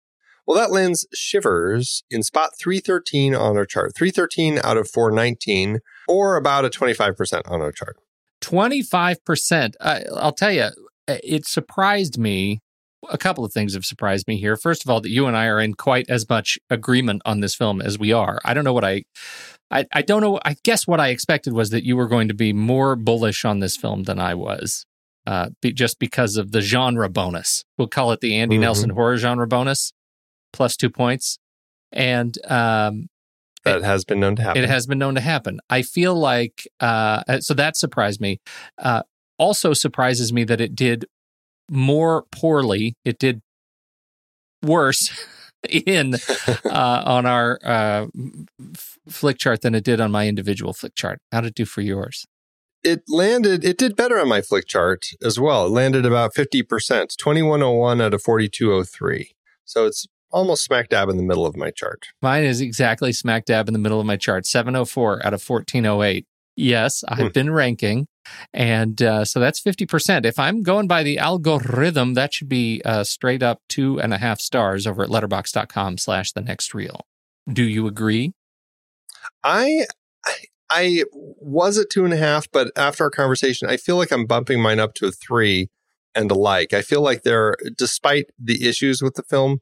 [0.46, 3.94] Well, that lands Shivers in spot 313 on our chart.
[3.96, 7.96] 313 out of 419, or about a 25% on our chart.
[8.42, 9.74] 25%.
[9.80, 10.68] I, I'll tell you,
[11.06, 12.60] it surprised me.
[13.08, 14.56] A couple of things have surprised me here.
[14.56, 17.54] First of all, that you and I are in quite as much agreement on this
[17.54, 18.38] film as we are.
[18.44, 19.04] I don't know what I,
[19.70, 20.38] I, I don't know.
[20.44, 23.60] I guess what I expected was that you were going to be more bullish on
[23.60, 24.84] this film than I was,
[25.26, 27.64] uh, be, just because of the genre bonus.
[27.78, 28.60] We'll call it the Andy Mhm.
[28.60, 29.92] Nelson horror genre bonus,
[30.52, 31.38] plus two points.
[31.92, 33.08] And um,
[33.64, 34.62] That has been known to happen.
[34.62, 35.60] it has been known to happen.
[35.70, 38.40] I feel like uh, so that surprised me.
[38.76, 39.04] Uh,
[39.38, 41.06] also surprises me that it did
[41.70, 42.94] more poorly.
[43.04, 43.40] It did
[44.62, 45.10] worse
[45.70, 46.14] in
[46.64, 48.06] uh, on our uh,
[48.74, 51.16] f- Flickchart than it did on my individual Flickchart.
[51.32, 52.26] How did it do for yours?
[52.82, 55.66] it landed, it did better on my Flickchart as well.
[55.66, 56.64] It landed about 50%,
[57.18, 59.32] 2101 out of 4203.
[59.66, 62.06] So it's almost smack dab in the middle of my chart.
[62.22, 66.24] Mine is exactly smack dab in the middle of my chart, 704 out of 1408.
[66.56, 67.28] Yes, I've Hmm.
[67.28, 68.06] been ranking.
[68.52, 70.24] And uh, so that's 50%.
[70.24, 74.18] If I'm going by the algorithm, that should be uh, straight up two and a
[74.18, 77.06] half stars over at letterboxd.com slash the next reel.
[77.50, 78.34] Do you agree?
[79.42, 79.86] I,
[80.24, 80.34] I
[80.70, 84.24] I was at two and a half, but after our conversation, I feel like I'm
[84.24, 85.68] bumping mine up to a three
[86.14, 86.72] and a like.
[86.72, 89.58] I feel like there, despite the issues with the film,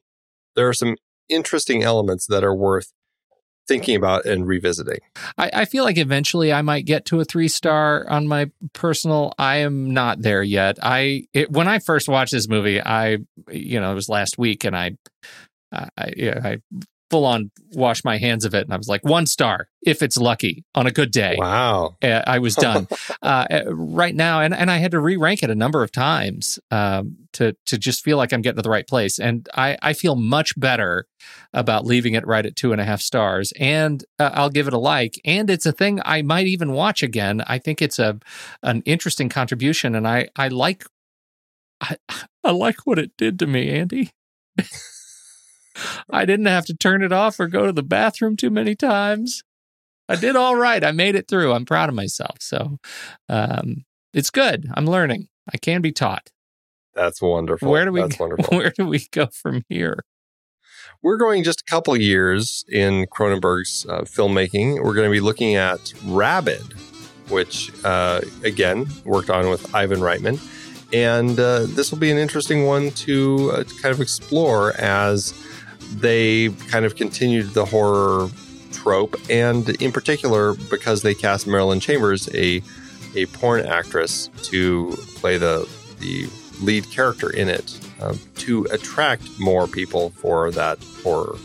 [0.55, 0.97] there are some
[1.27, 2.93] interesting elements that are worth
[3.69, 4.99] thinking about and revisiting.
[5.37, 9.33] I, I feel like eventually I might get to a three star on my personal.
[9.37, 10.77] I am not there yet.
[10.83, 14.65] I it, when I first watched this movie, I you know it was last week,
[14.65, 14.97] and I
[15.71, 16.57] I, I
[17.09, 20.17] full on wash my hands of it, and I was like one star if it's
[20.17, 21.35] lucky on a good day.
[21.37, 21.95] Wow.
[22.01, 22.87] Uh, I was done.
[23.21, 25.91] uh, uh, right now, and, and I had to re rank it a number of
[25.91, 29.19] times um, to to just feel like I'm getting to the right place.
[29.19, 31.07] And I, I feel much better
[31.53, 33.53] about leaving it right at two and a half stars.
[33.59, 35.19] And uh, I'll give it a like.
[35.25, 37.41] And it's a thing I might even watch again.
[37.47, 38.19] I think it's a
[38.63, 40.85] an interesting contribution, and I I like
[41.81, 41.97] I
[42.43, 44.11] I like what it did to me, Andy.
[46.09, 49.43] I didn't have to turn it off or go to the bathroom too many times.
[50.07, 50.83] I did all right.
[50.83, 51.53] I made it through.
[51.53, 52.37] I'm proud of myself.
[52.39, 52.79] So
[53.29, 54.67] um, it's good.
[54.73, 55.27] I'm learning.
[55.53, 56.29] I can be taught.
[56.95, 57.69] That's wonderful.
[57.69, 58.57] Where do we That's wonderful.
[58.57, 60.03] where do we go from here?
[61.01, 64.83] We're going just a couple years in Cronenberg's uh, filmmaking.
[64.83, 66.73] We're going to be looking at Rabid,
[67.29, 70.39] which, uh, again, worked on with Ivan Reitman.
[70.91, 75.33] And uh, this will be an interesting one to uh, kind of explore as
[75.91, 78.29] they kind of continued the horror
[78.71, 79.15] trope.
[79.29, 82.61] And in particular, because they cast Marilyn Chambers, a,
[83.15, 85.67] a porn actress, to play the,
[85.99, 86.29] the
[86.61, 91.37] lead character in it uh, to attract more people for that horror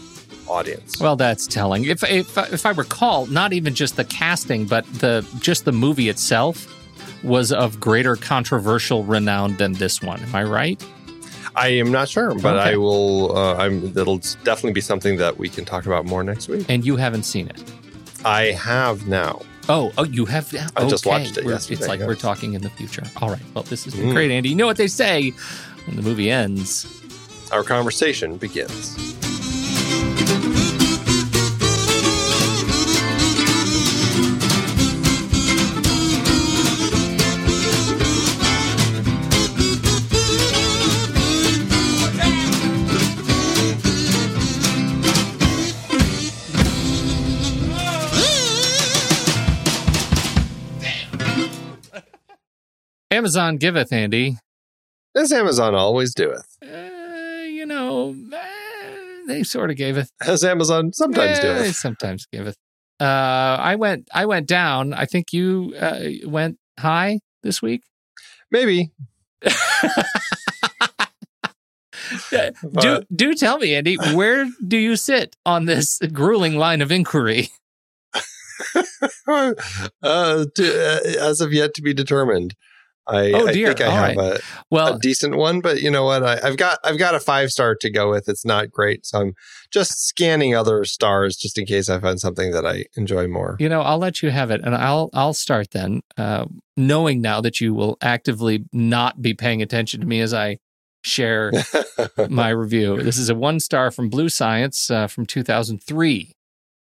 [0.49, 1.01] audience.
[1.01, 1.85] Well, that's telling.
[1.85, 6.09] If if if I recall, not even just the casting, but the just the movie
[6.09, 6.71] itself
[7.23, 10.21] was of greater controversial renown than this one.
[10.21, 10.85] Am I right?
[11.57, 12.71] I am not sure, but Okay.
[12.73, 13.37] I will.
[13.37, 13.93] Uh, I'm.
[13.93, 16.67] That'll definitely be something that we can talk about more next week.
[16.69, 17.63] And you haven't seen it.
[18.25, 19.43] I have now.
[19.69, 20.53] Oh, oh, you have.
[20.77, 21.17] I just okay.
[21.19, 22.07] watched it We're- yesterday, It's like yes.
[22.09, 23.03] we're talking in the future.
[23.23, 23.41] All right.
[23.55, 24.13] Well, this has been Mm.
[24.13, 24.49] great, Andy.
[24.51, 25.31] You know what they say
[25.87, 26.87] when the movie ends?
[27.53, 29.15] Our conversation begins.
[53.15, 54.39] Amazon giveth, Andy.
[55.17, 56.57] As Amazon always doeth.
[56.61, 58.37] Uh, you know, uh,
[59.29, 60.09] they sort of gave it.
[60.21, 61.77] As Amazon sometimes They doeth.
[61.77, 62.57] sometimes give it.
[63.01, 63.05] Uh,
[63.61, 64.09] I went.
[64.13, 64.93] I went down.
[64.93, 67.83] I think you uh, went high this week.
[68.51, 68.91] Maybe.
[72.81, 77.49] do do tell me, Andy, where do you sit on this grueling line of inquiry?
[79.29, 79.55] uh,
[80.03, 82.55] to, uh, as of yet to be determined.
[83.07, 84.39] I, Oh, I think I All have right.
[84.39, 84.41] a,
[84.71, 86.23] Well, a decent one, but you know what?
[86.23, 88.29] I, I've got I've got a five star to go with.
[88.29, 89.35] It's not great, so I'm
[89.71, 93.57] just scanning other stars just in case I find something that I enjoy more.
[93.61, 96.47] you know, I'll let you have it, and I'll I'll start then, uh,
[96.77, 100.59] knowing now that you will actively not be paying attention to me as I
[101.03, 101.53] share
[102.31, 103.03] my review.
[103.03, 106.33] This is a one star from Blue Science uh, from 2003,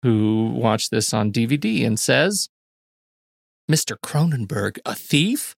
[0.03, 2.47] who watched this on DVD and says,
[3.69, 3.97] Mr.
[4.01, 5.53] Cronenberg, a thief?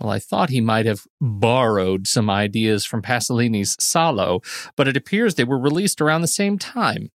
[0.00, 4.40] Well, I thought he might have borrowed some ideas from Pasolini's Salo,
[4.76, 7.10] but it appears they were released around the same time.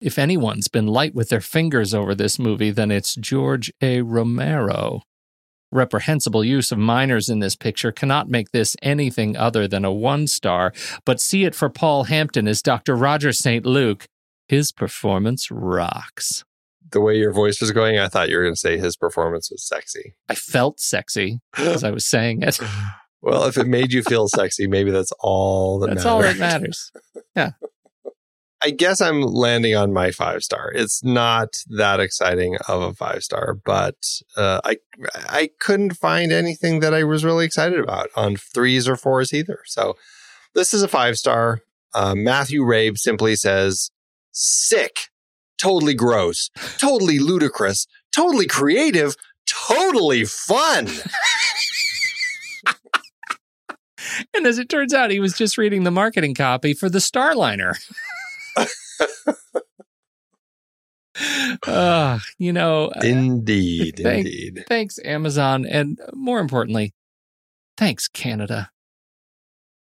[0.00, 4.02] If anyone's been light with their fingers over this movie, then it's George A.
[4.02, 5.00] Romero.
[5.72, 10.26] Reprehensible use of minors in this picture cannot make this anything other than a one
[10.26, 10.72] star,
[11.06, 12.94] but see it for Paul Hampton as Dr.
[12.94, 13.64] Roger St.
[13.64, 14.06] Luke.
[14.46, 16.44] His performance rocks.
[16.94, 19.50] The way your voice was going, I thought you were going to say his performance
[19.50, 20.14] was sexy.
[20.30, 22.58] I felt sexy as I was saying it.
[23.26, 26.12] Well, if it made you feel sexy, maybe that's all that That's matters.
[26.12, 26.92] all that matters.
[27.34, 27.52] Yeah.
[28.60, 30.70] I guess I'm landing on my five star.
[30.74, 33.94] It's not that exciting of a five star, but
[34.36, 34.76] uh, I
[35.14, 39.60] I couldn't find anything that I was really excited about on threes or fours either.
[39.64, 39.94] So
[40.54, 41.60] this is a five star.
[41.94, 43.90] Uh, Matthew Rabe simply says,
[44.32, 45.08] "Sick,
[45.58, 49.14] totally gross, totally ludicrous, totally creative,
[49.46, 50.88] totally fun."
[54.36, 57.74] And as it turns out, he was just reading the marketing copy for the Starliner.
[61.66, 64.64] uh, you know, Indeed, Thank- indeed.
[64.68, 65.64] thanks, Amazon.
[65.66, 66.92] And more importantly,
[67.76, 68.70] thanks, Canada.